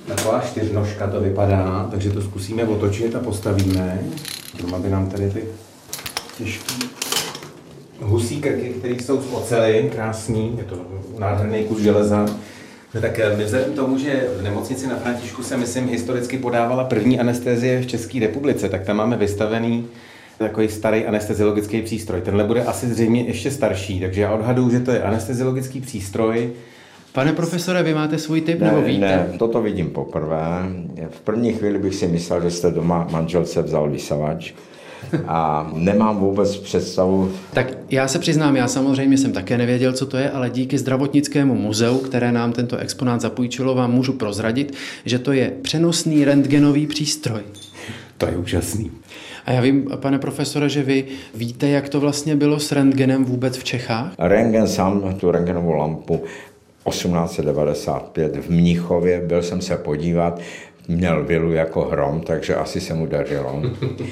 Taková 0.06 0.40
čtyřnožka 0.40 1.06
to 1.06 1.20
vypadá, 1.20 1.88
takže 1.90 2.10
to 2.10 2.22
zkusíme 2.22 2.64
otočit 2.64 3.16
a 3.16 3.20
postavíme. 3.20 4.00
Jenom 4.56 4.74
aby 4.74 4.90
nám 4.90 5.10
tady 5.10 5.30
ty 5.30 5.42
těžké 6.38 6.74
husí 8.00 8.40
krky, 8.40 8.74
které 8.78 8.94
jsou 8.94 9.22
z 9.22 9.32
ocely, 9.32 9.90
krásný, 9.94 10.54
je 10.58 10.64
to 10.64 10.76
nádherný 11.18 11.64
kus 11.64 11.80
železa. 11.80 12.26
No 12.94 13.00
tak 13.00 13.20
my 13.36 13.44
vzhledem 13.44 13.72
k 13.72 13.76
tomu, 13.76 13.98
že 13.98 14.28
v 14.38 14.42
nemocnici 14.42 14.86
na 14.86 14.96
Františku 14.96 15.42
se, 15.42 15.56
myslím, 15.56 15.88
historicky 15.88 16.38
podávala 16.38 16.84
první 16.84 17.20
anestezie 17.20 17.82
v 17.82 17.86
České 17.86 18.20
republice, 18.20 18.68
tak 18.68 18.84
tam 18.84 18.96
máme 18.96 19.16
vystavený 19.16 19.86
takový 20.38 20.68
starý 20.68 21.04
anesteziologický 21.06 21.82
přístroj. 21.82 22.20
Tenhle 22.20 22.44
bude 22.44 22.64
asi 22.64 22.86
zřejmě 22.86 23.22
ještě 23.24 23.50
starší, 23.50 24.00
takže 24.00 24.20
já 24.20 24.32
odhaduju, 24.34 24.70
že 24.70 24.80
to 24.80 24.90
je 24.90 25.02
anesteziologický 25.02 25.80
přístroj. 25.80 26.50
Pane 27.12 27.32
profesore, 27.32 27.82
vy 27.82 27.94
máte 27.94 28.18
svůj 28.18 28.40
tip, 28.40 28.60
nebo 28.60 28.76
Ne, 28.76 28.84
víte? 28.84 29.00
ne, 29.06 29.28
toto 29.38 29.62
vidím 29.62 29.90
poprvé. 29.90 30.46
V 31.10 31.20
první 31.20 31.52
chvíli 31.52 31.78
bych 31.78 31.94
si 31.94 32.06
myslel, 32.06 32.42
že 32.42 32.50
jste 32.50 32.70
doma 32.70 33.06
manželce 33.10 33.62
vzal 33.62 33.90
vysavač 33.90 34.52
a 35.26 35.70
nemám 35.74 36.18
vůbec 36.18 36.56
představu, 36.56 37.32
Tak 37.52 37.66
já 37.90 38.08
se 38.08 38.18
přiznám, 38.18 38.56
já 38.56 38.68
samozřejmě 38.68 39.18
jsem 39.18 39.32
také 39.32 39.58
nevěděl, 39.58 39.92
co 39.92 40.06
to 40.06 40.16
je, 40.16 40.30
ale 40.30 40.50
díky 40.50 40.78
zdravotnickému 40.78 41.54
muzeu, 41.54 41.98
které 41.98 42.32
nám 42.32 42.52
tento 42.52 42.76
exponát 42.76 43.20
zapůjčilo, 43.20 43.74
vám 43.74 43.92
můžu 43.92 44.12
prozradit, 44.12 44.74
že 45.04 45.18
to 45.18 45.32
je 45.32 45.52
přenosný 45.62 46.24
rentgenový 46.24 46.86
přístroj. 46.86 47.40
To 48.18 48.26
je 48.26 48.36
úžasný. 48.36 48.90
A 49.46 49.52
já 49.52 49.60
vím, 49.60 49.88
pane 49.96 50.18
profesore, 50.18 50.68
že 50.68 50.82
vy 50.82 51.04
víte, 51.34 51.68
jak 51.68 51.88
to 51.88 52.00
vlastně 52.00 52.36
bylo 52.36 52.60
s 52.60 52.72
rentgenem 52.72 53.24
vůbec 53.24 53.56
v 53.56 53.64
Čechách? 53.64 54.12
Rentgen 54.18 54.68
sám 54.68 55.14
tu 55.20 55.30
rentgenovou 55.30 55.72
lampu 55.72 56.24
1895 56.88 58.36
v 58.36 58.50
Mnichově, 58.50 59.20
byl 59.20 59.42
jsem 59.42 59.60
se 59.60 59.76
podívat, 59.76 60.40
měl 60.88 61.24
vilu 61.24 61.52
jako 61.52 61.82
hrom, 61.82 62.20
takže 62.20 62.54
asi 62.54 62.80
se 62.80 62.94
mu 62.94 63.06
dařilo. 63.06 63.62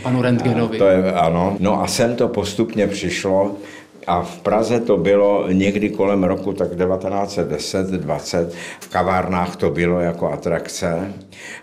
Panu 0.02 0.22
Rentgenovi. 0.22 0.78
To 0.78 0.86
je, 0.86 1.12
ano. 1.12 1.56
No 1.60 1.82
a 1.82 1.86
sem 1.86 2.16
to 2.16 2.28
postupně 2.28 2.86
přišlo, 2.86 3.56
a 4.06 4.22
v 4.22 4.40
Praze 4.40 4.80
to 4.80 4.96
bylo 4.96 5.48
někdy 5.52 5.90
kolem 5.90 6.24
roku 6.24 6.52
tak 6.52 6.72
1910-20. 6.72 8.48
V 8.80 8.88
kavárnách 8.88 9.56
to 9.56 9.70
bylo 9.70 10.00
jako 10.00 10.32
atrakce. 10.32 11.12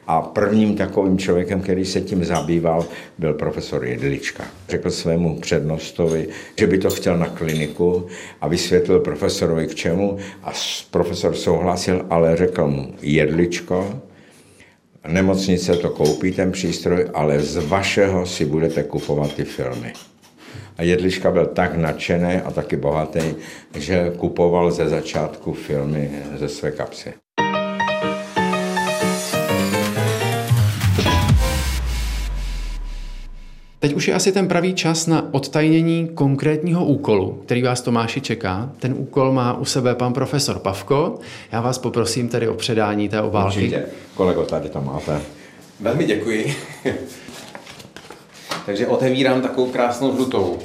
A 0.07 0.21
prvním 0.21 0.75
takovým 0.75 1.17
člověkem, 1.17 1.62
který 1.62 1.86
se 1.86 2.01
tím 2.01 2.25
zabýval, 2.25 2.86
byl 3.17 3.33
profesor 3.33 3.86
Jedlička. 3.86 4.43
Řekl 4.69 4.91
svému 4.91 5.39
přednostovi, 5.39 6.27
že 6.60 6.67
by 6.67 6.77
to 6.77 6.89
chtěl 6.89 7.17
na 7.17 7.27
kliniku 7.27 8.07
a 8.41 8.48
vysvětlil 8.48 9.00
profesorovi 9.00 9.67
k 9.67 9.75
čemu. 9.75 10.17
A 10.43 10.51
profesor 10.91 11.36
souhlasil, 11.36 12.05
ale 12.10 12.38
řekl 12.38 12.67
mu, 12.67 12.93
Jedličko, 13.01 14.01
nemocnice 15.07 15.75
to 15.75 15.89
koupí 15.89 16.31
ten 16.31 16.51
přístroj, 16.51 17.05
ale 17.13 17.39
z 17.39 17.65
vašeho 17.65 18.25
si 18.25 18.45
budete 18.45 18.83
kupovat 18.83 19.33
ty 19.33 19.43
filmy. 19.43 19.93
A 20.77 20.84
Jedliška 20.84 21.31
byl 21.31 21.46
tak 21.46 21.77
nadšený 21.77 22.36
a 22.36 22.51
taky 22.51 22.77
bohatý, 22.77 23.36
že 23.75 24.12
kupoval 24.17 24.72
ze 24.72 24.89
začátku 24.89 25.53
filmy 25.53 26.12
ze 26.39 26.50
své 26.50 26.72
kapsy. 26.72 27.13
Teď 33.81 33.93
už 33.93 34.08
je 34.08 34.13
asi 34.13 34.31
ten 34.31 34.48
pravý 34.48 34.74
čas 34.74 35.08
na 35.08 35.34
odtajnění 35.34 36.10
konkrétního 36.13 36.86
úkolu, 36.86 37.41
který 37.46 37.62
vás 37.62 37.81
Tomáši 37.81 38.22
čeká. 38.22 38.72
Ten 38.79 38.93
úkol 38.98 39.31
má 39.31 39.58
u 39.58 39.65
sebe 39.65 39.96
pan 39.96 40.13
profesor 40.13 40.60
Pavko. 40.60 41.20
Já 41.51 41.62
vás 41.62 41.77
poprosím 41.77 42.29
tedy 42.29 42.48
o 42.48 42.53
předání 42.53 43.10
té 43.10 43.22
obálky. 43.22 43.58
Určitě. 43.58 43.86
Kolego, 44.15 44.43
tady 44.43 44.70
to 44.70 44.81
máte. 44.81 45.22
Velmi 45.79 46.05
děkuji. 46.05 46.55
Takže 48.65 48.88
otevírám 48.88 49.41
takovou 49.41 49.72
krásnou 49.72 50.15
žlutou 50.15 50.60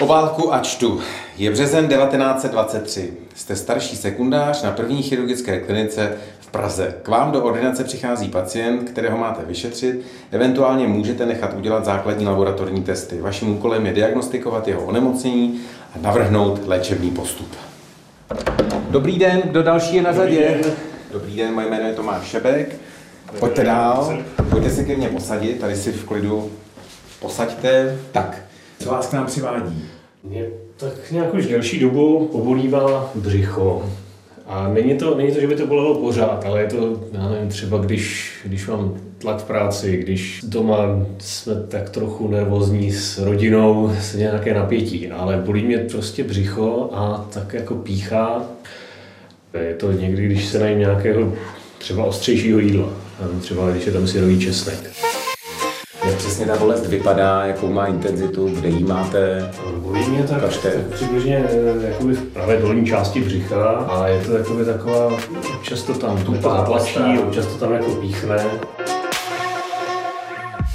obálku 0.00 0.54
a 0.54 0.58
čtu. 0.58 1.00
Je 1.36 1.50
březen 1.50 1.88
1923. 1.88 3.12
Jste 3.34 3.56
starší 3.56 3.96
sekundář 3.96 4.62
na 4.62 4.70
první 4.70 5.02
chirurgické 5.02 5.60
klinice 5.60 6.12
v 6.40 6.46
Praze. 6.50 6.94
K 7.02 7.08
vám 7.08 7.32
do 7.32 7.44
ordinace 7.44 7.84
přichází 7.84 8.28
pacient, 8.28 8.90
kterého 8.90 9.18
máte 9.18 9.44
vyšetřit, 9.44 10.00
eventuálně 10.30 10.86
můžete 10.86 11.26
nechat 11.26 11.54
udělat 11.56 11.84
základní 11.84 12.26
laboratorní 12.26 12.82
testy. 12.82 13.20
Vaším 13.20 13.52
úkolem 13.52 13.86
je 13.86 13.92
diagnostikovat 13.92 14.68
jeho 14.68 14.82
onemocnění 14.82 15.60
a 15.96 15.98
navrhnout 16.02 16.60
léčebný 16.66 17.10
postup. 17.10 17.56
Dobrý 18.90 19.18
den, 19.18 19.42
kdo 19.44 19.62
další 19.62 19.96
je 19.96 20.02
na 20.02 20.12
řadě? 20.12 20.60
Dobrý 21.12 21.36
den, 21.36 21.54
moje 21.54 21.70
jméno 21.70 21.88
je 21.88 21.94
Tomáš 21.94 22.26
Šebek. 22.26 22.76
Pojďte 23.38 23.64
dál, 23.64 24.18
pojďte 24.50 24.70
se 24.70 24.84
ke 24.84 24.96
mně 24.96 25.08
posadit, 25.08 25.60
tady 25.60 25.76
si 25.76 25.92
v 25.92 26.04
klidu 26.04 26.50
posaďte. 27.20 27.98
Tak, 28.12 28.44
co 28.82 28.90
vás 28.90 29.06
k 29.06 29.12
nám 29.12 29.26
přivádí? 29.26 29.84
Mě 30.24 30.44
tak 30.76 31.10
nějak 31.10 31.34
už 31.34 31.46
delší 31.46 31.80
dobu 31.80 32.28
pobolívá 32.32 33.10
břicho. 33.14 33.90
A 34.46 34.68
není 34.68 34.94
to, 34.94 35.14
není 35.14 35.32
to, 35.32 35.40
že 35.40 35.46
by 35.46 35.54
to 35.54 35.66
bolelo 35.66 35.94
pořád, 35.94 36.44
ale 36.46 36.60
je 36.60 36.66
to, 36.66 37.00
já 37.12 37.28
nevím, 37.28 37.48
třeba 37.48 37.78
když, 37.78 38.32
když 38.44 38.66
mám 38.66 38.94
tlak 39.18 39.38
v 39.38 39.44
práci, 39.44 39.96
když 39.96 40.40
doma 40.44 40.78
jsme 41.18 41.54
tak 41.68 41.90
trochu 41.90 42.28
nervózní 42.28 42.92
s 42.92 43.18
rodinou, 43.18 43.92
s 44.00 44.14
nějaké 44.14 44.54
napětí, 44.54 45.10
ale 45.10 45.36
bolí 45.36 45.64
mě 45.64 45.78
prostě 45.78 46.24
břicho 46.24 46.90
a 46.92 47.28
tak 47.32 47.54
jako 47.54 47.74
píchá. 47.74 48.42
Je 49.68 49.74
to 49.74 49.92
někdy, 49.92 50.26
když 50.26 50.46
se 50.46 50.58
najím 50.58 50.78
nějakého 50.78 51.32
třeba 51.78 52.04
ostřejšího 52.04 52.58
jídla, 52.58 52.88
třeba 53.40 53.70
když 53.70 53.86
je 53.86 53.92
tam 53.92 54.06
syrový 54.06 54.40
česnek. 54.40 55.07
Jak 56.08 56.16
přesně 56.16 56.46
ta 56.46 56.56
bolest 56.56 56.86
vypadá, 56.86 57.44
jakou 57.44 57.72
má 57.72 57.86
intenzitu, 57.86 58.48
kde 58.48 58.68
jí 58.68 58.84
máte? 58.84 59.50
Bolí 59.76 60.08
mě 60.08 60.22
tak, 60.22 60.38
Ukažte. 60.38 60.70
tak 60.70 60.86
přibližně 60.86 61.44
eh, 61.50 61.86
jakoby 61.88 62.14
v 62.14 62.22
pravé 62.22 62.56
dolní 62.56 62.86
části 62.86 63.20
břicha 63.20 63.64
a 63.64 64.08
je 64.08 64.24
to 64.24 64.32
jakoby 64.32 64.64
taková, 64.64 65.18
občas 65.56 65.82
to 65.82 65.94
tam 65.94 66.24
tupá, 66.24 66.56
zatlačí, 66.56 67.18
občas 67.26 67.46
to 67.46 67.54
tam 67.54 67.72
jako 67.72 67.90
píchne. 67.90 68.44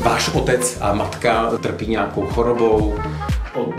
Váš 0.06 0.30
otec 0.34 0.78
a 0.82 0.94
matka 0.94 1.52
trpí 1.62 1.88
nějakou 1.88 2.22
chorobou? 2.22 2.96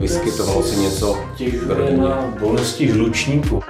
Vyskytovalo 0.01 0.63
se 0.63 0.77
něco 0.77 1.19
v 1.67 1.71
rodině? 1.71 1.97
na 1.97 2.35
bolesti 2.41 2.89
žlučníku. 2.89 3.63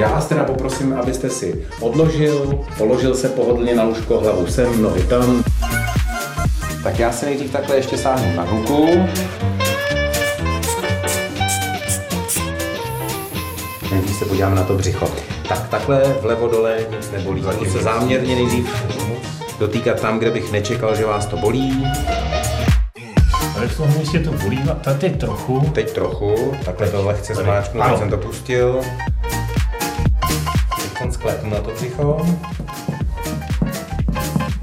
Já 0.00 0.08
vás 0.08 0.26
teda 0.26 0.44
poprosím, 0.44 0.92
abyste 0.92 1.30
si 1.30 1.66
odložil, 1.80 2.64
položil 2.78 3.14
se 3.14 3.28
pohodlně 3.28 3.74
na 3.74 3.82
lůžko, 3.82 4.20
hlavu 4.20 4.46
sem, 4.46 4.82
nohy 4.82 5.02
tam. 5.02 5.44
Tak 6.88 6.98
já 6.98 7.12
se 7.12 7.26
nejdřív 7.26 7.52
takhle 7.52 7.76
ještě 7.76 7.98
sáhnu 7.98 8.36
na 8.36 8.44
ruku. 8.44 8.86
Nejdřív 13.90 14.16
se 14.16 14.24
podívám 14.24 14.54
na 14.54 14.62
to 14.64 14.74
břicho. 14.74 15.10
Tak 15.48 15.68
takhle 15.68 16.02
vlevo 16.20 16.48
dole 16.48 16.76
nic 16.96 17.10
nebolí. 17.10 17.42
Budu 17.58 17.70
se 17.70 17.82
záměrně 17.82 18.34
nejdřív 18.34 18.84
dotýkat 19.58 20.00
tam, 20.00 20.18
kde 20.18 20.30
bych 20.30 20.52
nečekal, 20.52 20.96
že 20.96 21.06
vás 21.06 21.26
to 21.26 21.36
bolí. 21.36 21.86
Tady 23.54 23.68
v 23.68 23.76
tom 23.76 23.98
místě 23.98 24.18
to 24.18 24.32
bolí, 24.32 24.62
a 24.70 24.74
tady 24.74 25.10
trochu. 25.10 25.70
Teď 25.74 25.92
trochu, 25.92 26.52
takhle 26.64 26.88
to 26.88 27.06
lehce 27.06 27.34
zmáčknu, 27.34 27.82
teď 27.82 27.98
jsem 27.98 28.10
to 28.10 28.16
pustil. 28.16 28.80
Teď 30.98 31.12
sklepnu 31.12 31.50
na 31.50 31.60
to 31.60 31.70
břicho. 31.70 32.26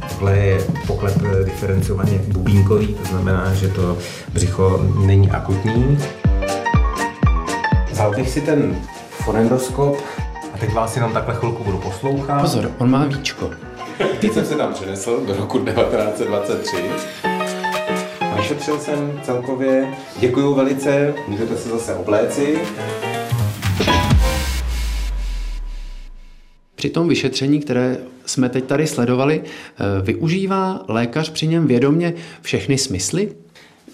Tohle 0.09 0.37
je 0.37 0.57
poklep 1.05 1.41
eh, 1.41 1.43
diferencovaně 1.43 2.19
bubínkový, 2.27 2.87
to 2.87 3.05
znamená, 3.09 3.53
že 3.53 3.67
to 3.67 3.97
břicho 4.33 4.85
není 5.05 5.31
akutní. 5.31 5.97
Vzal 7.91 8.11
bych 8.15 8.29
si 8.29 8.41
ten 8.41 8.75
fonendoskop 9.09 9.97
a 10.53 10.57
teď 10.57 10.73
vás 10.73 10.95
jenom 10.95 11.13
takhle 11.13 11.35
chvilku 11.35 11.63
budu 11.63 11.77
poslouchat. 11.77 12.41
Pozor, 12.41 12.71
on 12.77 12.91
má 12.91 13.05
víčko. 13.05 13.49
Teď 14.21 14.33
jsem 14.33 14.45
se 14.45 14.55
tam 14.55 14.73
přenesl 14.73 15.21
do 15.27 15.35
roku 15.35 15.59
1923. 15.59 16.77
Vyšetřil 18.37 18.79
jsem 18.79 19.19
celkově. 19.23 19.93
Děkuju 20.19 20.53
velice, 20.53 21.13
můžete 21.27 21.57
se 21.57 21.69
zase 21.69 21.95
obléci. 21.95 22.59
Při 26.75 26.89
tom 26.89 27.07
vyšetření, 27.07 27.59
které 27.59 27.97
jsme 28.25 28.49
teď 28.49 28.65
tady 28.65 28.87
sledovali, 28.87 29.41
eh, 29.43 30.01
využívá 30.01 30.85
lékař 30.87 31.29
při 31.29 31.47
něm 31.47 31.67
vědomě 31.67 32.13
všechny 32.41 32.77
smysly? 32.77 33.31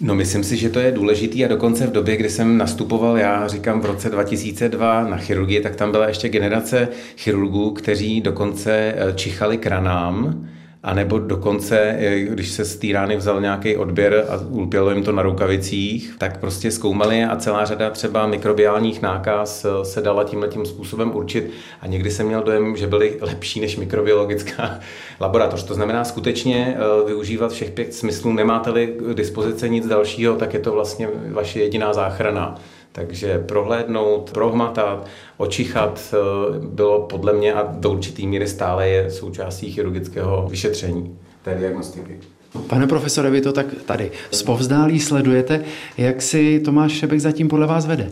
No 0.02 0.16
myslím 0.16 0.44
si, 0.44 0.58
že 0.58 0.70
to 0.70 0.80
je 0.80 0.92
důležitý 0.92 1.46
a 1.46 1.48
dokonce 1.48 1.88
v 1.88 1.92
době, 1.92 2.18
kdy 2.18 2.30
jsem 2.30 2.58
nastupoval, 2.58 3.18
já 3.18 3.48
říkám 3.48 3.82
v 3.82 3.86
roce 3.86 4.10
2002 4.10 5.08
na 5.10 5.18
chirurgii, 5.18 5.62
tak 5.62 5.76
tam 5.76 5.92
byla 5.92 6.08
ještě 6.08 6.30
generace 6.30 6.88
chirurgů, 7.18 7.72
kteří 7.72 8.22
dokonce 8.22 8.72
eh, 8.98 9.14
čichali 9.16 9.58
kranám, 9.58 10.48
a 10.84 10.94
nebo 10.94 11.20
dokonce, 11.20 11.80
eh, 11.80 12.20
když 12.20 12.52
se 12.52 12.66
z 12.66 12.76
té 12.76 13.16
vzal 13.16 13.42
nějaký 13.42 13.78
odběr 13.78 14.26
a 14.30 14.40
ulpělo 14.50 14.92
jim 14.92 15.04
to 15.04 15.12
na 15.12 15.22
rukavicích, 15.22 16.16
tak 16.18 16.40
prostě 16.40 16.72
zkoumali 16.72 17.24
a 17.24 17.36
celá 17.36 17.66
řada 17.66 17.90
třeba 17.90 18.28
mikrobiálních 18.28 19.02
nákaz 19.02 19.66
eh, 19.66 19.86
se 19.86 20.02
dala 20.02 20.24
tímhle 20.24 20.48
tím 20.48 20.66
způsobem 20.66 21.16
určit 21.16 21.52
a 21.82 21.88
někdy 21.88 22.12
jsem 22.12 22.28
měl 22.28 22.44
dojem, 22.44 22.76
že 22.76 22.88
byly 22.88 23.18
lepší 23.22 23.62
než 23.62 23.78
mikrobiologická 23.78 24.80
laboratoř. 25.22 25.64
To 25.64 25.74
znamená 25.74 26.04
skutečně 26.04 26.78
eh, 26.78 27.08
využívat 27.08 27.52
všech 27.52 27.72
pět 27.72 27.94
smyslů. 27.94 28.34
Nemáte-li 28.34 28.88
k 28.88 29.14
dispozici 29.14 29.70
nic 29.70 29.88
dalšího, 29.88 30.36
tak 30.36 30.54
je 30.54 30.60
to 30.60 30.72
vlastně 30.72 31.08
vaše 31.32 31.60
jediná 31.60 31.94
záchrana. 31.94 32.60
Takže 32.92 33.40
prohlédnout, 33.40 34.32
prohmatat, 34.34 35.08
očichat 35.38 36.14
eh, 36.14 36.18
bylo 36.60 37.02
podle 37.02 37.34
mě 37.34 37.54
a 37.54 37.76
do 37.80 37.92
určitý 37.92 38.28
míry 38.28 38.48
stále 38.48 38.90
je 38.90 39.12
součástí 39.12 39.72
chirurgického 39.72 40.48
vyšetření 40.50 41.18
té 41.44 41.56
diagnostiky. 41.56 42.20
Pane 42.68 42.88
profesore, 42.88 43.30
vy 43.30 43.42
to 43.42 43.54
tak 43.54 43.66
tady 43.86 44.12
zpovzdálí 44.32 45.00
sledujete, 45.00 45.64
jak 45.98 46.22
si 46.22 46.60
Tomáš 46.60 46.92
Šebek 46.92 47.20
zatím 47.20 47.48
podle 47.48 47.68
vás 47.68 47.86
vede? 47.86 48.12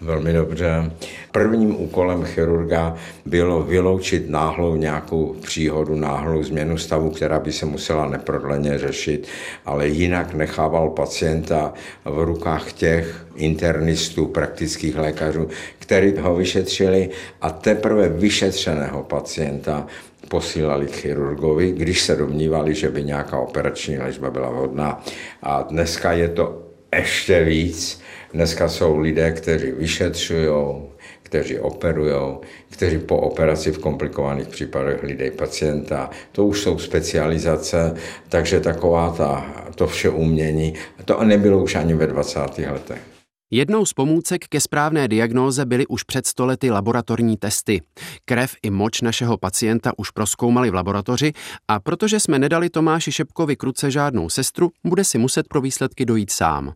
Velmi 0.00 0.32
dobře. 0.32 0.90
Prvním 1.32 1.80
úkolem 1.80 2.24
chirurga 2.24 2.96
bylo 3.26 3.62
vyloučit 3.62 4.30
náhlou 4.30 4.76
nějakou 4.76 5.36
příhodu, 5.42 5.94
náhlou 5.94 6.42
změnu 6.42 6.78
stavu, 6.78 7.10
která 7.10 7.38
by 7.38 7.52
se 7.52 7.66
musela 7.66 8.08
neprodleně 8.08 8.78
řešit, 8.78 9.26
ale 9.66 9.88
jinak 9.88 10.34
nechával 10.34 10.90
pacienta 10.90 11.72
v 12.04 12.22
rukách 12.22 12.72
těch 12.72 13.26
internistů, 13.34 14.26
praktických 14.26 14.96
lékařů, 14.96 15.48
kteří 15.78 16.14
ho 16.20 16.34
vyšetřili 16.34 17.10
a 17.40 17.50
teprve 17.50 18.08
vyšetřeného 18.08 19.02
pacienta 19.02 19.86
posílali 20.28 20.86
k 20.86 20.96
chirurgovi, 20.96 21.72
když 21.72 22.00
se 22.02 22.16
domnívali, 22.16 22.74
že 22.74 22.90
by 22.90 23.04
nějaká 23.04 23.38
operační 23.38 23.98
léčba 23.98 24.30
byla 24.30 24.50
vhodná. 24.50 25.04
A 25.42 25.62
dneska 25.62 26.12
je 26.12 26.28
to 26.28 26.67
ještě 26.96 27.44
víc. 27.44 28.00
Dneska 28.34 28.68
jsou 28.68 28.98
lidé, 28.98 29.30
kteří 29.32 29.70
vyšetřují, 29.72 30.82
kteří 31.22 31.58
operují, 31.58 32.38
kteří 32.70 32.98
po 32.98 33.16
operaci 33.16 33.72
v 33.72 33.78
komplikovaných 33.78 34.48
případech 34.48 35.02
hledají 35.02 35.30
pacienta. 35.30 36.10
To 36.32 36.46
už 36.46 36.60
jsou 36.60 36.78
specializace, 36.78 37.94
takže 38.28 38.60
taková 38.60 39.14
ta, 39.16 39.46
to 39.74 39.86
vše 39.86 40.08
umění, 40.08 40.74
to 41.04 41.24
nebylo 41.24 41.62
už 41.62 41.74
ani 41.74 41.94
ve 41.94 42.06
20. 42.06 42.40
letech. 42.58 43.17
Jednou 43.50 43.84
z 43.84 43.92
pomůcek 43.92 44.44
ke 44.48 44.60
správné 44.60 45.08
diagnóze 45.08 45.66
byly 45.66 45.86
už 45.86 46.02
před 46.02 46.26
stolety 46.26 46.70
laboratorní 46.70 47.36
testy. 47.36 47.80
Krev 48.24 48.54
i 48.62 48.70
moč 48.70 49.00
našeho 49.00 49.38
pacienta 49.38 49.92
už 49.96 50.10
proskoumali 50.10 50.70
v 50.70 50.74
laboratoři 50.74 51.32
a 51.68 51.80
protože 51.80 52.20
jsme 52.20 52.38
nedali 52.38 52.70
Tomáši 52.70 53.12
Šepkovi 53.12 53.56
kruce 53.56 53.90
žádnou 53.90 54.28
sestru, 54.28 54.70
bude 54.84 55.04
si 55.04 55.18
muset 55.18 55.48
pro 55.48 55.60
výsledky 55.60 56.04
dojít 56.04 56.30
sám. 56.30 56.72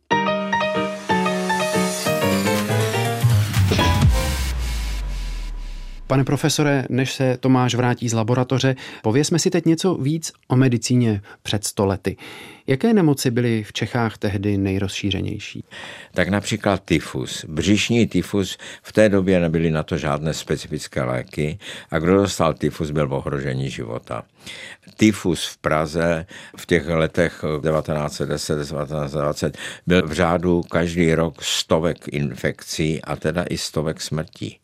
Pane 6.13 6.25
profesore, 6.25 6.87
než 6.89 7.13
se 7.13 7.37
Tomáš 7.41 7.75
vrátí 7.75 8.09
z 8.09 8.13
laboratoře, 8.13 8.77
pověsme 9.03 9.39
si 9.39 9.51
teď 9.51 9.67
něco 9.67 9.95
víc 9.95 10.33
o 10.49 10.57
medicíně 10.57 11.23
před 11.43 11.65
stolety. 11.65 12.17
Jaké 12.67 12.93
nemoci 12.93 13.31
byly 13.31 13.65
v 13.65 13.73
Čechách 13.73 14.19
tehdy 14.19 14.59
nejrozšířenější? 14.59 15.65
Tak 16.15 16.29
například 16.29 16.83
tyfus. 16.85 17.45
Břišní 17.49 18.07
tyfus 18.07 18.59
v 18.83 18.93
té 18.93 19.09
době 19.09 19.41
nebyly 19.41 19.71
na 19.71 19.83
to 19.83 19.99
žádné 19.99 20.35
specifické 20.35 21.03
léky 21.03 21.59
a 21.91 21.99
kdo 21.99 22.17
dostal 22.17 22.55
tyfus, 22.55 22.91
byl 22.91 23.09
v 23.09 23.13
ohrožení 23.13 23.71
života. 23.71 24.23
Tyfus 24.97 25.47
v 25.47 25.59
Praze 25.59 26.27
v 26.57 26.67
těch 26.67 26.89
letech 26.89 27.43
1910-1920 27.43 29.53
byl 29.87 30.09
v 30.09 30.13
řádu 30.13 30.63
každý 30.63 31.15
rok 31.15 31.43
stovek 31.43 32.09
infekcí 32.09 33.03
a 33.03 33.17
teda 33.17 33.45
i 33.51 33.59
stovek 33.59 34.01
smrtí. 34.01 34.62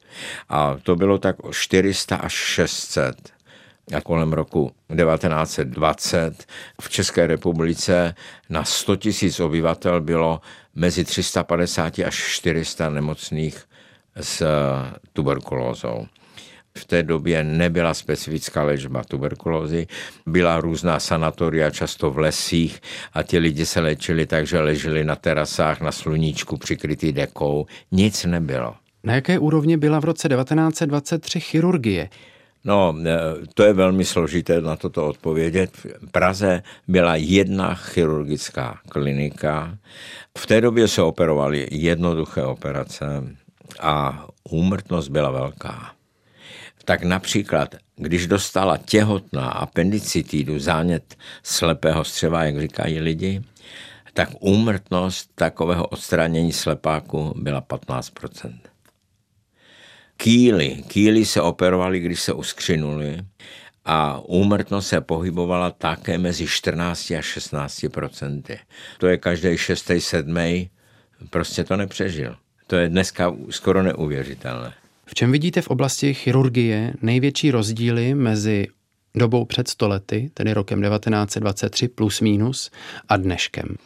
A 0.49 0.77
to 0.83 0.97
bylo 0.97 1.19
tak 1.19 1.37
400 1.53 2.17
až 2.17 2.33
600 2.33 3.39
a 3.95 4.01
kolem 4.01 4.33
roku 4.33 4.73
1920 4.97 6.47
v 6.81 6.91
České 6.91 7.27
republice 7.27 8.15
na 8.51 8.65
100 8.65 8.97
000 9.39 9.47
obyvatel 9.47 10.01
bylo 10.01 10.41
mezi 10.75 11.05
350 11.05 11.99
až 11.99 12.17
400 12.17 12.91
nemocných 12.91 13.65
s 14.17 14.43
tuberkulózou. 15.13 16.07
V 16.79 16.85
té 16.85 17.03
době 17.03 17.45
nebyla 17.45 17.95
specifická 17.95 18.63
léčba 18.63 19.05
tuberkulózy, 19.05 19.87
byla 20.27 20.61
různá 20.61 21.01
sanatoria, 21.01 21.71
často 21.71 22.11
v 22.11 22.19
lesích 22.19 22.81
a 23.13 23.23
ti 23.23 23.39
lidi 23.39 23.67
se 23.67 23.81
léčili 23.81 24.27
tak, 24.27 24.47
že 24.47 24.61
leželi 24.61 25.05
na 25.05 25.17
terasách 25.17 25.81
na 25.81 25.93
sluníčku 25.93 26.57
přikrytý 26.57 27.13
dekou. 27.13 27.67
Nic 27.93 28.25
nebylo. 28.25 28.75
Na 29.05 29.15
jaké 29.15 29.39
úrovni 29.39 29.77
byla 29.77 30.01
v 30.01 30.05
roce 30.05 30.29
1923 30.29 31.41
chirurgie? 31.41 32.09
No, 32.65 32.95
e, 33.07 33.19
to 33.55 33.63
je 33.63 33.73
velmi 33.73 34.05
složité 34.05 34.61
na 34.61 34.77
toto 34.77 35.07
odpovědět. 35.07 35.71
V 35.77 36.11
Praze 36.13 36.63
byla 36.89 37.17
jedna 37.17 37.75
chirurgická 37.75 38.81
klinika. 38.89 39.79
V 40.39 40.47
té 40.47 40.61
době 40.61 40.89
se 40.89 41.03
operovaly 41.03 41.69
jednoduché 41.71 42.43
operace 42.43 43.07
a 43.81 44.27
úmrtnost 44.51 45.09
byla 45.09 45.31
velká. 45.31 45.93
Tak 46.85 47.03
například, 47.03 47.75
když 47.97 48.27
dostala 48.27 48.77
těhotná 48.77 49.49
appendicitidu, 49.51 50.59
zánět 50.59 51.17
slepého 51.43 52.05
střeva, 52.05 52.45
jak 52.45 52.61
říkají 52.61 53.01
lidi, 53.01 53.43
tak 54.15 54.29
úmrtnost 54.41 55.31
takového 55.35 55.87
odstranění 55.87 56.53
slepáku 56.53 57.35
byla 57.37 57.61
15 57.61 58.13
Kýly. 60.21 60.83
Kýly 60.89 61.25
se 61.25 61.41
operovaly, 61.41 62.01
když 62.01 62.21
se 62.21 62.33
uskřinuli 62.33 63.19
a 63.85 64.21
úmrtnost 64.21 64.89
se 64.89 65.01
pohybovala 65.01 65.71
také 65.71 66.19
mezi 66.19 66.47
14 66.47 67.11
a 67.11 67.23
16 67.23 67.87
procenty. 67.93 68.59
To 68.99 69.07
je 69.07 69.19
každý 69.19 69.59
šestý, 69.59 70.01
sedmý, 70.01 70.71
prostě 71.31 71.65
to 71.65 71.77
nepřežil. 71.77 72.37
To 72.67 72.77
je 72.77 72.89
dneska 72.89 73.35
skoro 73.51 73.83
neuvěřitelné. 73.83 74.73
V 75.07 75.15
čem 75.15 75.33
vidíte 75.33 75.63
v 75.63 75.69
oblasti 75.69 76.15
chirurgie 76.15 76.93
největší 77.03 77.51
rozdíly 77.51 78.15
mezi 78.15 78.67
dobou 79.15 79.45
před 79.45 79.69
stolety, 79.69 80.31
tedy 80.35 80.53
rokem 80.53 80.83
1923 80.83 81.89
plus 81.89 82.21
minus, 82.21 82.71
a 83.09 83.17
dneškem? 83.17 83.77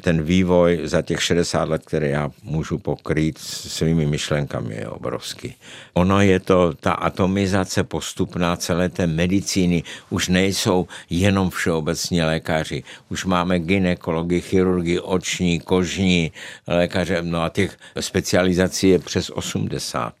Ten 0.00 0.22
vývoj 0.22 0.80
za 0.84 1.02
těch 1.02 1.22
60 1.22 1.68
let, 1.68 1.82
které 1.86 2.08
já 2.08 2.30
můžu 2.42 2.78
pokrýt 2.78 3.38
svými 3.38 4.06
myšlenkami, 4.06 4.74
je 4.74 4.88
obrovský. 4.88 5.54
Ono 5.94 6.20
je 6.20 6.40
to, 6.40 6.72
ta 6.80 6.92
atomizace 6.92 7.84
postupná 7.84 8.56
celé 8.56 8.88
té 8.88 9.06
medicíny, 9.06 9.82
už 10.10 10.28
nejsou 10.28 10.86
jenom 11.10 11.50
všeobecní 11.50 12.22
lékaři, 12.22 12.82
už 13.08 13.24
máme 13.24 13.58
ginekologi, 13.58 14.40
chirurgi, 14.40 15.00
oční, 15.00 15.60
kožní 15.60 16.32
lékaře, 16.66 17.22
no 17.22 17.42
a 17.42 17.48
těch 17.48 17.78
specializací 18.00 18.88
je 18.88 18.98
přes 18.98 19.30
80 19.30 20.14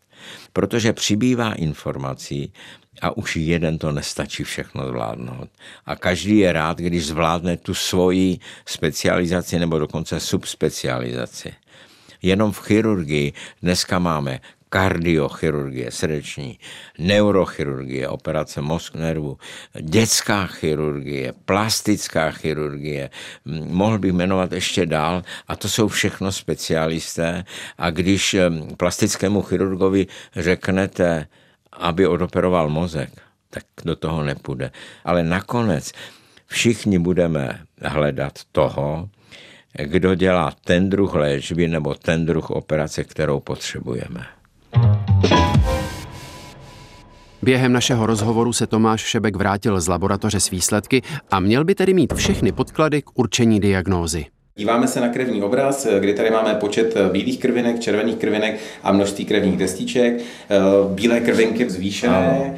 protože 0.52 0.92
přibývá 0.92 1.52
informací, 1.52 2.52
a 3.02 3.16
už 3.16 3.36
jeden 3.36 3.78
to 3.78 3.92
nestačí 3.92 4.44
všechno 4.44 4.86
zvládnout. 4.86 5.48
A 5.86 5.96
každý 5.96 6.38
je 6.38 6.52
rád, 6.52 6.78
když 6.78 7.06
zvládne 7.06 7.56
tu 7.56 7.74
svoji 7.74 8.38
specializaci 8.66 9.58
nebo 9.58 9.78
dokonce 9.78 10.20
subspecializaci. 10.20 11.52
Jenom 12.22 12.52
v 12.52 12.60
chirurgii 12.60 13.32
dneska 13.62 13.98
máme 13.98 14.40
kardiochirurgie 14.68 15.90
srdeční, 15.90 16.58
neurochirurgie, 16.98 18.08
operace 18.08 18.60
mozku 18.60 18.98
nervu, 18.98 19.38
dětská 19.80 20.46
chirurgie, 20.46 21.32
plastická 21.44 22.30
chirurgie, 22.30 23.10
mohl 23.66 23.98
bych 23.98 24.12
jmenovat 24.12 24.52
ještě 24.52 24.86
dál 24.86 25.22
a 25.48 25.56
to 25.56 25.68
jsou 25.68 25.88
všechno 25.88 26.32
specialisté 26.32 27.44
a 27.78 27.90
když 27.90 28.36
plastickému 28.76 29.42
chirurgovi 29.42 30.06
řeknete, 30.36 31.26
aby 31.72 32.06
odoperoval 32.06 32.68
mozek, 32.68 33.10
tak 33.50 33.62
do 33.84 33.96
toho 33.96 34.22
nepůjde. 34.22 34.70
Ale 35.04 35.22
nakonec 35.22 35.92
všichni 36.46 36.98
budeme 36.98 37.60
hledat 37.82 38.32
toho, 38.52 39.08
kdo 39.84 40.14
dělá 40.14 40.52
ten 40.64 40.90
druh 40.90 41.14
léčby 41.14 41.68
nebo 41.68 41.94
ten 41.94 42.26
druh 42.26 42.50
operace, 42.50 43.04
kterou 43.04 43.40
potřebujeme. 43.40 44.26
Během 47.42 47.72
našeho 47.72 48.06
rozhovoru 48.06 48.52
se 48.52 48.66
Tomáš 48.66 49.00
Šebek 49.00 49.36
vrátil 49.36 49.80
z 49.80 49.88
laboratoře 49.88 50.40
s 50.40 50.50
výsledky 50.50 51.02
a 51.30 51.40
měl 51.40 51.64
by 51.64 51.74
tedy 51.74 51.94
mít 51.94 52.12
všechny 52.12 52.52
podklady 52.52 53.02
k 53.02 53.10
určení 53.14 53.60
diagnózy. 53.60 54.26
Díváme 54.60 54.88
se 54.88 55.00
na 55.00 55.08
krevní 55.08 55.42
obraz, 55.42 55.86
kdy 56.00 56.14
tady 56.14 56.30
máme 56.30 56.54
počet 56.54 56.94
bílých 57.12 57.38
krvinek, 57.38 57.80
červených 57.80 58.16
krvinek 58.16 58.58
a 58.82 58.92
množství 58.92 59.24
krevních 59.24 59.56
destiček. 59.56 60.20
Bílé 60.94 61.20
krvinky 61.20 61.70
zvýšené, 61.70 62.54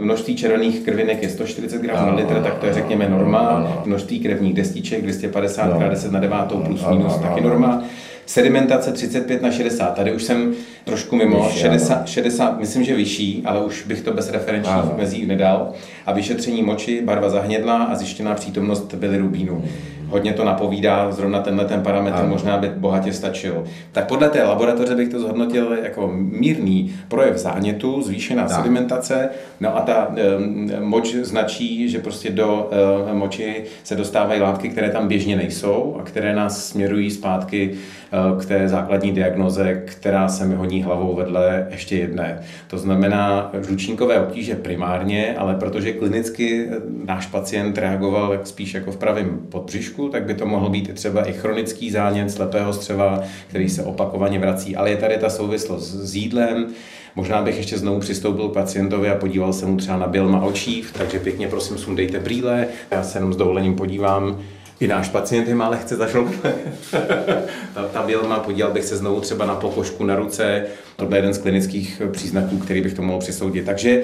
množství 0.00 0.36
červených 0.36 0.80
krvinek 0.80 1.22
je 1.22 1.28
140 1.28 1.82
gramů 1.82 2.06
na 2.06 2.14
litr, 2.14 2.34
tak 2.34 2.58
to 2.58 2.66
je 2.66 2.72
řekněme 2.72 3.08
norma. 3.08 3.82
Množství 3.84 4.20
krevních 4.20 4.54
destiček 4.54 5.02
250 5.02 5.80
x 5.80 5.90
10 5.90 6.12
na 6.12 6.20
9 6.20 6.38
plus 6.66 6.86
minus 6.90 7.16
taky 7.16 7.40
norma. 7.40 7.84
Sedimentace 8.26 8.92
35 8.92 9.42
na 9.42 9.50
60, 9.50 9.94
tady 9.94 10.12
už 10.12 10.22
jsem 10.22 10.52
trošku 10.84 11.16
mimo, 11.16 11.48
60, 11.52 12.08
60, 12.08 12.60
myslím, 12.60 12.84
že 12.84 12.96
vyšší, 12.96 13.42
ale 13.44 13.64
už 13.64 13.86
bych 13.86 14.00
to 14.00 14.12
bez 14.12 14.30
referenčních 14.30 14.96
mezí 14.96 15.26
nedal. 15.26 15.72
A 16.06 16.12
vyšetření 16.12 16.62
moči, 16.62 17.02
barva 17.04 17.28
zahnědlá 17.28 17.82
a 17.82 17.94
zjištěná 17.94 18.34
přítomnost 18.34 18.94
bilirubínu 18.94 19.64
hodně 20.12 20.32
to 20.32 20.44
napovídá, 20.44 21.12
zrovna 21.12 21.40
tenhle 21.40 21.64
ten 21.64 21.82
parametr 21.82 22.16
ano. 22.16 22.28
možná 22.28 22.58
by 22.58 22.70
bohatě 22.76 23.12
stačil. 23.12 23.64
Tak 23.92 24.08
podle 24.08 24.28
té 24.28 24.42
laboratoře 24.42 24.94
bych 24.94 25.08
to 25.08 25.20
zhodnotil 25.20 25.72
jako 25.82 26.10
mírný 26.14 26.94
projev 27.08 27.36
zánětu, 27.36 28.02
zvýšená 28.02 28.42
tak. 28.42 28.56
sedimentace, 28.56 29.28
no 29.60 29.76
a 29.76 29.80
ta 29.80 30.14
e, 30.16 30.80
moč 30.80 31.14
značí, 31.14 31.88
že 31.88 31.98
prostě 31.98 32.30
do 32.30 32.70
e, 33.10 33.14
moči 33.14 33.64
se 33.84 33.96
dostávají 33.96 34.40
látky, 34.40 34.68
které 34.68 34.90
tam 34.90 35.08
běžně 35.08 35.36
nejsou 35.36 35.96
a 36.00 36.02
které 36.02 36.34
nás 36.34 36.68
směrují 36.68 37.10
zpátky 37.10 37.70
e, 37.72 38.40
k 38.40 38.46
té 38.46 38.68
základní 38.68 39.12
diagnoze, 39.12 39.82
která 39.84 40.28
se 40.28 40.46
mi 40.46 40.54
hodí 40.54 40.82
hlavou 40.82 41.14
vedle 41.14 41.66
ještě 41.70 41.96
jedné. 41.96 42.42
To 42.68 42.78
znamená 42.78 43.50
žlučníkové 43.66 44.20
obtíže 44.20 44.54
primárně, 44.54 45.34
ale 45.38 45.54
protože 45.54 45.92
klinicky 45.92 46.68
náš 47.04 47.26
pacient 47.26 47.78
reagoval 47.78 48.40
spíš 48.44 48.74
jako 48.74 48.92
v 48.92 48.96
pravém 48.96 49.40
podbřišku, 49.48 50.01
mozku, 50.02 50.12
tak 50.12 50.24
by 50.24 50.34
to 50.34 50.46
mohl 50.46 50.68
být 50.68 50.94
třeba 50.94 51.28
i 51.28 51.32
chronický 51.32 51.90
zánět 51.90 52.30
slepého 52.30 52.72
střeva, 52.72 53.22
který 53.48 53.68
se 53.68 53.82
opakovaně 53.84 54.38
vrací. 54.38 54.76
Ale 54.76 54.90
je 54.90 54.96
tady 54.96 55.16
ta 55.18 55.30
souvislost 55.30 55.90
s 55.90 56.14
jídlem, 56.14 56.66
Možná 57.14 57.42
bych 57.42 57.56
ještě 57.56 57.78
znovu 57.78 58.00
přistoupil 58.00 58.48
k 58.48 58.54
pacientovi 58.54 59.10
a 59.10 59.14
podíval 59.14 59.52
se 59.52 59.66
mu 59.66 59.76
třeba 59.76 59.98
na 59.98 60.06
bělma 60.06 60.40
očí, 60.40 60.84
takže 60.98 61.18
pěkně 61.18 61.48
prosím 61.48 61.78
sundejte 61.78 62.20
brýle, 62.20 62.66
já 62.90 63.02
se 63.02 63.18
jenom 63.18 63.32
s 63.32 63.36
dovolením 63.36 63.76
podívám, 63.76 64.40
i 64.80 64.86
náš 64.86 65.08
pacient 65.08 65.48
je 65.48 65.54
má 65.54 65.68
lehce 65.68 65.96
zažlouklé. 65.96 66.54
ta, 67.74 67.82
ta 67.92 68.02
bělma, 68.02 68.38
podíval 68.38 68.72
bych 68.72 68.84
se 68.84 68.96
znovu 68.96 69.20
třeba 69.20 69.46
na 69.46 69.54
pokožku 69.54 70.04
na 70.04 70.16
ruce. 70.16 70.66
Tohle 70.96 71.16
je 71.16 71.18
jeden 71.18 71.34
z 71.34 71.38
klinických 71.38 72.02
příznaků, 72.12 72.58
který 72.58 72.80
bych 72.80 72.94
to 72.94 73.02
mohl 73.02 73.18
přisoudit. 73.18 73.64
Takže 73.64 74.02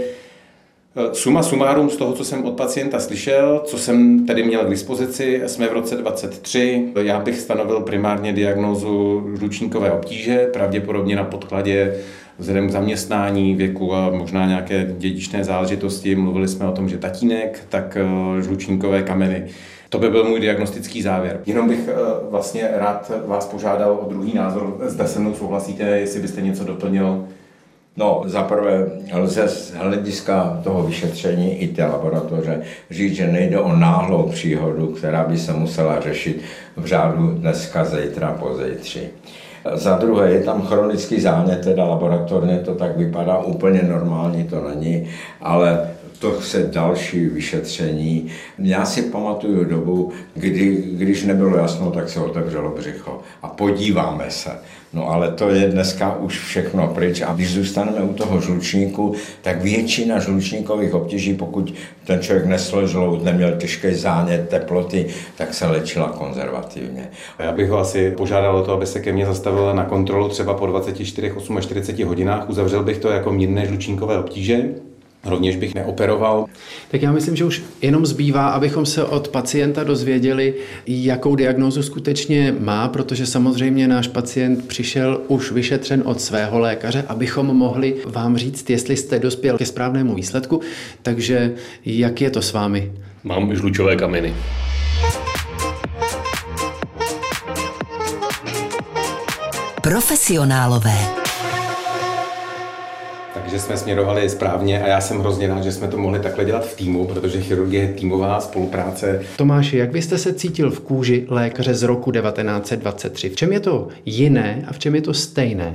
Suma 1.12 1.42
sumárum 1.42 1.90
z 1.90 1.96
toho, 1.96 2.12
co 2.12 2.24
jsem 2.24 2.44
od 2.44 2.54
pacienta 2.54 2.98
slyšel, 2.98 3.62
co 3.64 3.78
jsem 3.78 4.26
tedy 4.26 4.42
měl 4.42 4.64
k 4.64 4.70
dispozici, 4.70 5.42
jsme 5.46 5.68
v 5.68 5.72
roce 5.72 5.96
23. 5.96 6.84
Já 7.02 7.20
bych 7.20 7.40
stanovil 7.40 7.80
primárně 7.80 8.32
diagnózu 8.32 9.24
žlučníkové 9.38 9.92
obtíže, 9.92 10.48
pravděpodobně 10.52 11.16
na 11.16 11.24
podkladě 11.24 11.94
vzhledem 12.38 12.68
k 12.68 12.72
zaměstnání, 12.72 13.54
věku 13.54 13.94
a 13.94 14.10
možná 14.10 14.46
nějaké 14.46 14.94
dědičné 14.98 15.44
záležitosti. 15.44 16.14
Mluvili 16.14 16.48
jsme 16.48 16.68
o 16.68 16.72
tom, 16.72 16.88
že 16.88 16.98
tatínek, 16.98 17.64
tak 17.68 17.96
eh, 18.00 18.42
žlučníkové 18.42 19.02
kameny. 19.02 19.46
To 19.88 19.98
by 19.98 20.10
byl 20.10 20.24
můj 20.24 20.40
diagnostický 20.40 21.02
závěr. 21.02 21.40
Jenom 21.46 21.68
bych 21.68 21.88
eh, 21.88 21.94
vlastně 22.30 22.68
rád 22.72 23.12
vás 23.26 23.46
požádal 23.46 23.98
o 24.02 24.08
druhý 24.08 24.34
názor, 24.34 24.76
zda 24.80 25.06
se 25.06 25.20
mnou 25.20 25.34
souhlasíte, 25.34 25.84
jestli 25.84 26.20
byste 26.20 26.40
něco 26.40 26.64
doplnil. 26.64 27.28
No, 27.98 28.22
zaprvé 28.26 28.86
lze 29.12 29.48
z 29.48 29.74
hlediska 29.74 30.60
toho 30.64 30.82
vyšetření 30.82 31.54
i 31.54 31.68
té 31.68 31.86
laboratoře 31.86 32.62
říct, 32.90 33.14
že 33.14 33.26
nejde 33.26 33.58
o 33.58 33.76
náhlou 33.76 34.28
příhodu, 34.28 34.86
která 34.86 35.24
by 35.24 35.38
se 35.38 35.52
musela 35.52 36.00
řešit 36.00 36.42
v 36.76 36.86
řádu 36.86 37.28
dneska, 37.28 37.84
zítra, 37.84 38.36
pozítří. 38.40 39.00
Za 39.74 39.96
druhé 39.96 40.30
je 40.30 40.42
tam 40.42 40.62
chronický 40.62 41.20
zánět, 41.20 41.64
teda 41.64 41.84
laboratorně 41.84 42.58
to 42.58 42.74
tak 42.74 42.96
vypadá, 42.96 43.38
úplně 43.38 43.82
normální 43.82 44.44
to 44.44 44.68
není, 44.68 45.08
ale 45.40 45.90
to 46.18 46.40
se 46.40 46.62
další 46.62 47.26
vyšetření. 47.26 48.28
Já 48.58 48.84
si 48.84 49.02
pamatuju 49.02 49.64
dobu, 49.64 50.12
kdy, 50.34 50.84
když 50.92 51.24
nebylo 51.24 51.56
jasno, 51.56 51.90
tak 51.90 52.08
se 52.08 52.20
otevřelo 52.20 52.70
břicho 52.70 53.20
a 53.42 53.48
podíváme 53.48 54.24
se. 54.28 54.50
No 54.92 55.08
ale 55.10 55.32
to 55.32 55.50
je 55.50 55.68
dneska 55.68 56.16
už 56.16 56.38
všechno 56.38 56.88
pryč 56.94 57.20
a 57.20 57.34
když 57.34 57.54
zůstaneme 57.54 58.00
u 58.00 58.14
toho 58.14 58.40
žlučníku, 58.40 59.14
tak 59.42 59.62
většina 59.62 60.18
žlučníkových 60.18 60.94
obtíží, 60.94 61.34
pokud 61.34 61.74
ten 62.04 62.20
člověk 62.20 62.46
nesl 62.46 62.86
žlout, 62.86 63.24
neměl 63.24 63.56
těžké 63.56 63.94
zánět, 63.94 64.48
teploty, 64.48 65.06
tak 65.36 65.54
se 65.54 65.66
léčila 65.66 66.08
konzervativně. 66.08 67.08
Já 67.38 67.52
bych 67.52 67.70
ho 67.70 67.78
asi 67.78 68.10
požádal 68.10 68.56
o 68.56 68.62
to, 68.62 68.72
aby 68.72 68.86
se 68.86 69.00
ke 69.00 69.12
mně 69.12 69.26
zastavil 69.26 69.74
na 69.74 69.84
kontrolu 69.84 70.28
třeba 70.28 70.54
po 70.54 70.66
24, 70.66 71.32
48 71.60 72.06
hodinách. 72.06 72.48
Uzavřel 72.48 72.82
bych 72.82 72.98
to 72.98 73.08
jako 73.08 73.32
mírné 73.32 73.66
žlučníkové 73.66 74.18
obtíže, 74.18 74.68
Rovněž 75.24 75.56
bych 75.56 75.74
neoperoval. 75.74 76.46
Tak 76.90 77.02
já 77.02 77.12
myslím, 77.12 77.36
že 77.36 77.44
už 77.44 77.62
jenom 77.82 78.06
zbývá, 78.06 78.48
abychom 78.48 78.86
se 78.86 79.04
od 79.04 79.28
pacienta 79.28 79.84
dozvěděli, 79.84 80.54
jakou 80.86 81.34
diagnózu 81.34 81.82
skutečně 81.82 82.54
má, 82.60 82.88
protože 82.88 83.26
samozřejmě 83.26 83.88
náš 83.88 84.08
pacient 84.08 84.68
přišel 84.68 85.20
už 85.28 85.52
vyšetřen 85.52 86.02
od 86.04 86.20
svého 86.20 86.58
lékaře, 86.58 87.04
abychom 87.08 87.46
mohli 87.46 87.96
vám 88.06 88.36
říct, 88.36 88.70
jestli 88.70 88.96
jste 88.96 89.18
dospěl 89.18 89.58
ke 89.58 89.66
správnému 89.66 90.14
výsledku. 90.14 90.60
Takže 91.02 91.54
jak 91.84 92.20
je 92.20 92.30
to 92.30 92.42
s 92.42 92.52
vámi? 92.52 92.92
Mám 93.24 93.54
žlučové 93.56 93.96
kameny. 93.96 94.34
Profesionálové 99.82 101.17
že 103.50 103.58
jsme 103.58 103.76
směrovali 103.76 104.28
správně 104.28 104.82
a 104.82 104.88
já 104.88 105.00
jsem 105.00 105.18
hrozně 105.18 105.48
rád, 105.48 105.62
že 105.62 105.72
jsme 105.72 105.88
to 105.88 105.96
mohli 105.96 106.20
takhle 106.20 106.44
dělat 106.44 106.66
v 106.66 106.76
týmu, 106.76 107.06
protože 107.06 107.40
chirurgie 107.40 107.82
je 107.82 107.92
týmová 107.92 108.40
spolupráce. 108.40 109.22
Tomáši, 109.36 109.76
jak 109.76 109.90
byste 109.90 110.18
se 110.18 110.34
cítil 110.34 110.70
v 110.70 110.80
kůži 110.80 111.26
lékaře 111.28 111.74
z 111.74 111.82
roku 111.82 112.12
1923? 112.12 113.28
V 113.28 113.36
čem 113.36 113.52
je 113.52 113.60
to 113.60 113.88
jiné 114.04 114.64
a 114.68 114.72
v 114.72 114.78
čem 114.78 114.94
je 114.94 115.02
to 115.02 115.14
stejné? 115.14 115.74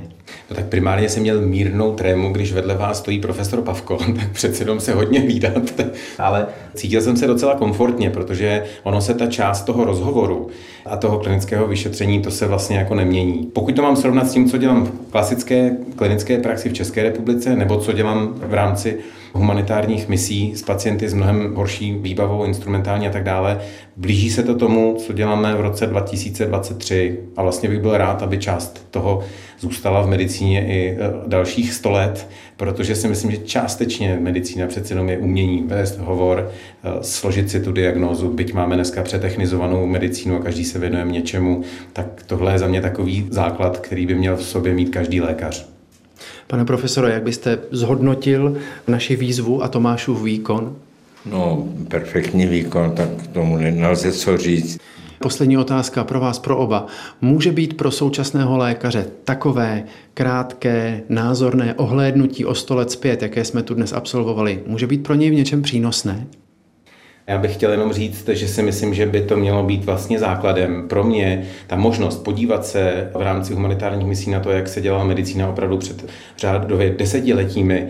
No 0.50 0.56
tak 0.56 0.64
primárně 0.64 1.08
jsem 1.08 1.22
měl 1.22 1.40
mírnou 1.40 1.94
trému, 1.94 2.32
když 2.32 2.52
vedle 2.52 2.74
vás 2.74 2.98
stojí 2.98 3.20
profesor 3.20 3.62
Pavko, 3.62 3.96
tak 4.20 4.32
přece 4.32 4.62
jenom 4.62 4.80
se 4.80 4.94
hodně 4.94 5.20
výdat. 5.20 5.80
Ale 6.18 6.46
cítil 6.74 7.00
jsem 7.00 7.16
se 7.16 7.26
docela 7.26 7.54
komfortně, 7.54 8.10
protože 8.10 8.64
ono 8.82 9.00
se 9.00 9.14
ta 9.14 9.26
část 9.26 9.62
toho 9.62 9.84
rozhovoru 9.84 10.48
a 10.86 10.96
toho 10.96 11.18
klinického 11.18 11.66
vyšetření, 11.66 12.22
to 12.22 12.30
se 12.30 12.46
vlastně 12.46 12.76
jako 12.76 12.94
nemění. 12.94 13.50
Pokud 13.52 13.76
to 13.76 13.82
mám 13.82 13.96
srovnat 13.96 14.28
s 14.28 14.32
tím, 14.32 14.50
co 14.50 14.58
dělám 14.58 14.86
v 14.86 15.10
klasické 15.10 15.76
klinické 15.96 16.38
praxi 16.38 16.68
v 16.68 16.72
České 16.72 17.02
republice, 17.02 17.56
nebo 17.64 17.80
co 17.80 17.92
dělám 17.92 18.34
v 18.34 18.54
rámci 18.54 18.98
humanitárních 19.32 20.08
misí 20.08 20.52
s 20.56 20.62
pacienty 20.62 21.08
s 21.08 21.14
mnohem 21.14 21.54
horší 21.54 21.94
výbavou, 21.94 22.44
instrumentální 22.44 23.06
a 23.06 23.10
tak 23.10 23.24
dále. 23.24 23.60
Blíží 23.96 24.30
se 24.30 24.42
to 24.42 24.54
tomu, 24.54 24.96
co 24.98 25.12
děláme 25.12 25.54
v 25.54 25.60
roce 25.60 25.86
2023 25.86 27.20
a 27.36 27.42
vlastně 27.42 27.68
bych 27.68 27.80
byl 27.80 27.96
rád, 27.96 28.22
aby 28.22 28.38
část 28.38 28.86
toho 28.90 29.24
zůstala 29.60 30.02
v 30.02 30.08
medicíně 30.08 30.66
i 30.66 30.88
e, 30.90 30.96
dalších 31.26 31.72
100 31.72 31.90
let, 31.90 32.28
protože 32.56 32.94
si 32.94 33.08
myslím, 33.08 33.30
že 33.30 33.36
částečně 33.36 34.18
medicína 34.20 34.66
přece 34.66 34.94
jenom 34.94 35.08
je 35.08 35.18
umění 35.18 35.64
vést 35.66 35.98
hovor, 35.98 36.50
e, 36.84 37.04
složit 37.04 37.50
si 37.50 37.60
tu 37.60 37.72
diagnózu, 37.72 38.28
byť 38.28 38.52
máme 38.52 38.74
dneska 38.74 39.02
přetechnizovanou 39.02 39.86
medicínu 39.86 40.36
a 40.36 40.42
každý 40.42 40.64
se 40.64 40.78
věnuje 40.78 41.04
něčemu, 41.04 41.62
tak 41.92 42.06
tohle 42.26 42.52
je 42.52 42.58
za 42.58 42.66
mě 42.66 42.80
takový 42.80 43.26
základ, 43.30 43.78
který 43.78 44.06
by 44.06 44.14
měl 44.14 44.36
v 44.36 44.44
sobě 44.44 44.74
mít 44.74 44.88
každý 44.90 45.20
lékař. 45.20 45.73
Pane 46.46 46.64
profesore, 46.64 47.12
jak 47.12 47.22
byste 47.22 47.58
zhodnotil 47.70 48.56
naši 48.88 49.16
výzvu 49.16 49.62
a 49.62 49.68
Tomášův 49.68 50.22
výkon? 50.22 50.76
No, 51.26 51.68
perfektní 51.88 52.46
výkon, 52.46 52.92
tak 52.92 53.08
tomu 53.32 53.56
nelze 53.56 54.12
co 54.12 54.38
říct. 54.38 54.78
Poslední 55.18 55.58
otázka 55.58 56.04
pro 56.04 56.20
vás, 56.20 56.38
pro 56.38 56.56
oba. 56.56 56.86
Může 57.20 57.52
být 57.52 57.76
pro 57.76 57.90
současného 57.90 58.56
lékaře 58.56 59.06
takové 59.24 59.84
krátké, 60.14 61.02
názorné 61.08 61.74
ohlédnutí 61.74 62.44
o 62.44 62.54
100 62.54 62.74
let 62.74 62.90
zpět, 62.90 63.22
jaké 63.22 63.44
jsme 63.44 63.62
tu 63.62 63.74
dnes 63.74 63.92
absolvovali, 63.92 64.62
může 64.66 64.86
být 64.86 65.02
pro 65.02 65.14
něj 65.14 65.30
v 65.30 65.34
něčem 65.34 65.62
přínosné? 65.62 66.26
Já 67.26 67.38
bych 67.38 67.54
chtěl 67.54 67.70
jenom 67.70 67.92
říct, 67.92 68.28
že 68.28 68.48
si 68.48 68.62
myslím, 68.62 68.94
že 68.94 69.06
by 69.06 69.20
to 69.20 69.36
mělo 69.36 69.62
být 69.62 69.84
vlastně 69.84 70.18
základem 70.18 70.88
pro 70.88 71.04
mě 71.04 71.46
ta 71.66 71.76
možnost 71.76 72.24
podívat 72.24 72.66
se 72.66 73.10
v 73.14 73.22
rámci 73.22 73.54
humanitárních 73.54 74.06
misí 74.06 74.30
na 74.30 74.40
to, 74.40 74.50
jak 74.50 74.68
se 74.68 74.80
dělala 74.80 75.04
medicína 75.04 75.48
opravdu 75.48 75.78
před 75.78 76.04
řádově 76.38 76.90
desetiletími, 76.90 77.88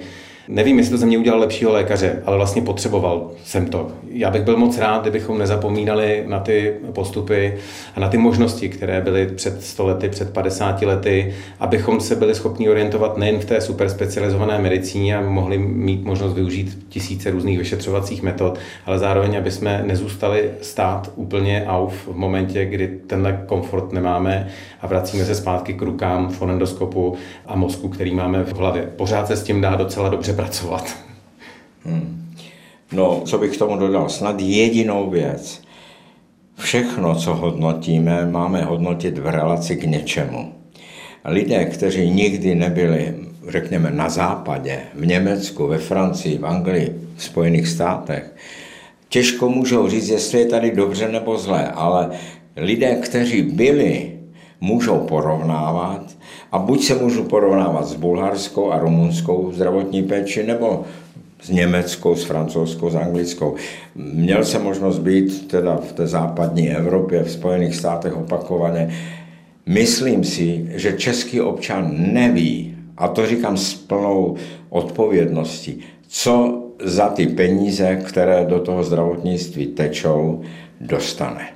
Nevím, 0.49 0.79
jestli 0.79 0.91
to 0.91 0.99
ze 0.99 1.07
mě 1.07 1.19
udělal 1.19 1.41
lepšího 1.41 1.73
lékaře, 1.73 2.23
ale 2.27 2.37
vlastně 2.37 2.63
potřeboval 2.63 3.31
jsem 3.45 3.67
to. 3.67 3.93
Já 4.17 4.31
bych 4.31 4.43
byl 4.43 4.57
moc 4.57 4.79
rád, 4.79 5.03
kdybychom 5.03 5.39
nezapomínali 5.39 6.25
na 6.27 6.41
ty 6.41 6.75
postupy 6.93 7.55
a 7.95 8.01
na 8.01 8.09
ty 8.09 8.19
možnosti, 8.19 8.69
které 8.69 9.01
byly 9.01 9.27
před 9.27 9.63
100 9.63 9.87
lety, 9.87 10.09
před 10.09 10.33
50 10.33 10.83
lety, 10.83 11.35
abychom 11.61 12.01
se 12.01 12.17
byli 12.17 12.35
schopni 12.35 12.69
orientovat 12.69 13.17
nejen 13.17 13.39
v 13.39 13.45
té 13.45 13.61
super 13.61 13.89
specializované 13.89 14.59
medicíně 14.59 15.17
a 15.17 15.21
mohli 15.21 15.59
mít 15.59 16.05
možnost 16.05 16.33
využít 16.33 16.87
tisíce 16.89 17.31
různých 17.31 17.59
vyšetřovacích 17.59 18.23
metod, 18.23 18.59
ale 18.87 18.99
zároveň, 18.99 19.39
aby 19.39 19.51
jsme 19.51 19.83
nezůstali 19.87 20.51
stát 20.63 21.11
úplně 21.17 21.65
auf 21.67 22.09
v 22.09 22.17
momentě, 22.17 22.65
kdy 22.65 22.89
tenhle 23.07 23.43
komfort 23.47 23.93
nemáme 23.93 24.49
a 24.81 24.87
vracíme 24.87 25.25
se 25.25 25.35
zpátky 25.35 25.73
k 25.75 25.83
rukám, 25.83 26.29
fonendoskopu 26.29 27.17
a 27.47 27.57
mozku, 27.57 27.89
který 27.89 28.15
máme 28.15 28.45
v 28.45 28.53
hlavě. 28.53 28.83
Pořád 28.97 29.27
se 29.27 29.37
s 29.37 29.43
tím 29.43 29.61
dá 29.61 29.77
docela 29.77 30.09
dobře 30.09 30.33
pracovat. 30.33 30.97
Hmm. 31.85 32.14
No, 32.93 33.23
co 33.25 33.39
bych 33.39 33.57
k 33.57 33.59
tomu 33.59 33.77
dodal? 33.77 34.09
Snad 34.09 34.41
jedinou 34.41 35.11
věc. 35.11 35.63
Všechno, 36.59 37.15
co 37.15 37.35
hodnotíme, 37.35 38.27
máme 38.27 38.65
hodnotit 38.65 39.19
v 39.19 39.27
relaci 39.27 39.77
k 39.77 39.85
něčemu. 39.85 40.53
Lidé, 41.25 41.65
kteří 41.65 42.11
nikdy 42.11 42.55
nebyli, 42.55 43.15
řekněme, 43.49 43.91
na 43.91 44.09
západě, 44.09 44.81
v 44.95 45.07
Německu, 45.07 45.67
ve 45.67 45.79
Francii, 45.79 46.39
v 46.39 46.47
Anglii, 46.47 46.95
v 47.17 47.23
Spojených 47.23 47.69
státech, 47.69 48.35
těžko 49.09 49.49
můžou 49.49 49.89
říct, 49.89 50.09
jestli 50.09 50.39
je 50.39 50.47
tady 50.47 50.71
dobře 50.71 51.09
nebo 51.09 51.39
zlé, 51.39 51.69
ale 51.75 52.11
lidé, 52.57 52.95
kteří 52.95 53.43
byli 53.43 54.13
můžou 54.61 54.99
porovnávat 54.99 56.03
a 56.53 56.59
buď 56.59 56.85
se 56.85 56.95
můžu 56.95 57.25
porovnávat 57.25 57.87
s 57.87 57.95
bulharskou 57.95 58.73
a 58.73 58.79
rumunskou 58.79 59.53
zdravotní 59.53 60.03
péči, 60.03 60.43
nebo 60.43 60.85
s 61.45 61.49
německou, 61.49 62.17
s 62.17 62.25
francouzskou, 62.25 62.91
s 62.91 62.97
anglickou. 62.97 63.55
Měl 63.95 64.45
jsem 64.45 64.63
možnost 64.63 64.99
být 64.99 65.49
teda 65.49 65.77
v 65.77 65.93
té 65.93 66.07
západní 66.07 66.71
Evropě, 66.71 67.23
v 67.23 67.31
Spojených 67.31 67.75
státech 67.75 68.17
opakovaně. 68.17 68.95
Myslím 69.67 70.25
si, 70.25 70.67
že 70.75 70.93
český 70.93 71.41
občan 71.41 71.95
neví, 72.13 72.77
a 72.97 73.09
to 73.09 73.27
říkám 73.27 73.57
s 73.57 73.75
plnou 73.75 74.37
odpovědností, 74.69 75.81
co 76.09 76.63
za 76.85 77.09
ty 77.09 77.27
peníze, 77.27 77.97
které 77.97 78.45
do 78.45 78.61
toho 78.61 78.85
zdravotnictví 78.85 79.67
tečou, 79.67 80.43
dostane. 80.81 81.54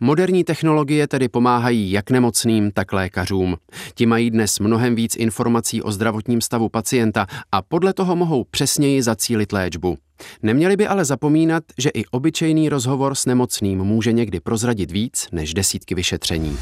Moderní 0.00 0.44
technologie 0.44 1.06
tedy 1.06 1.28
pomáhají 1.28 1.90
jak 1.90 2.10
nemocným, 2.10 2.70
tak 2.70 2.92
lékařům. 2.92 3.56
Ti 3.94 4.06
mají 4.06 4.30
dnes 4.30 4.58
mnohem 4.58 4.94
víc 4.94 5.16
informací 5.16 5.82
o 5.82 5.92
zdravotním 5.92 6.40
stavu 6.40 6.68
pacienta 6.68 7.26
a 7.52 7.62
podle 7.62 7.92
toho 7.94 8.16
mohou 8.16 8.44
přesněji 8.44 9.02
zacílit 9.02 9.52
léčbu. 9.52 9.96
Neměli 10.42 10.76
by 10.76 10.86
ale 10.86 11.04
zapomínat, 11.04 11.64
že 11.78 11.90
i 11.90 12.04
obyčejný 12.04 12.68
rozhovor 12.68 13.14
s 13.14 13.26
nemocným 13.26 13.78
může 13.78 14.12
někdy 14.12 14.40
prozradit 14.40 14.90
víc 14.90 15.26
než 15.32 15.54
desítky 15.54 15.94
vyšetření. 15.94 16.58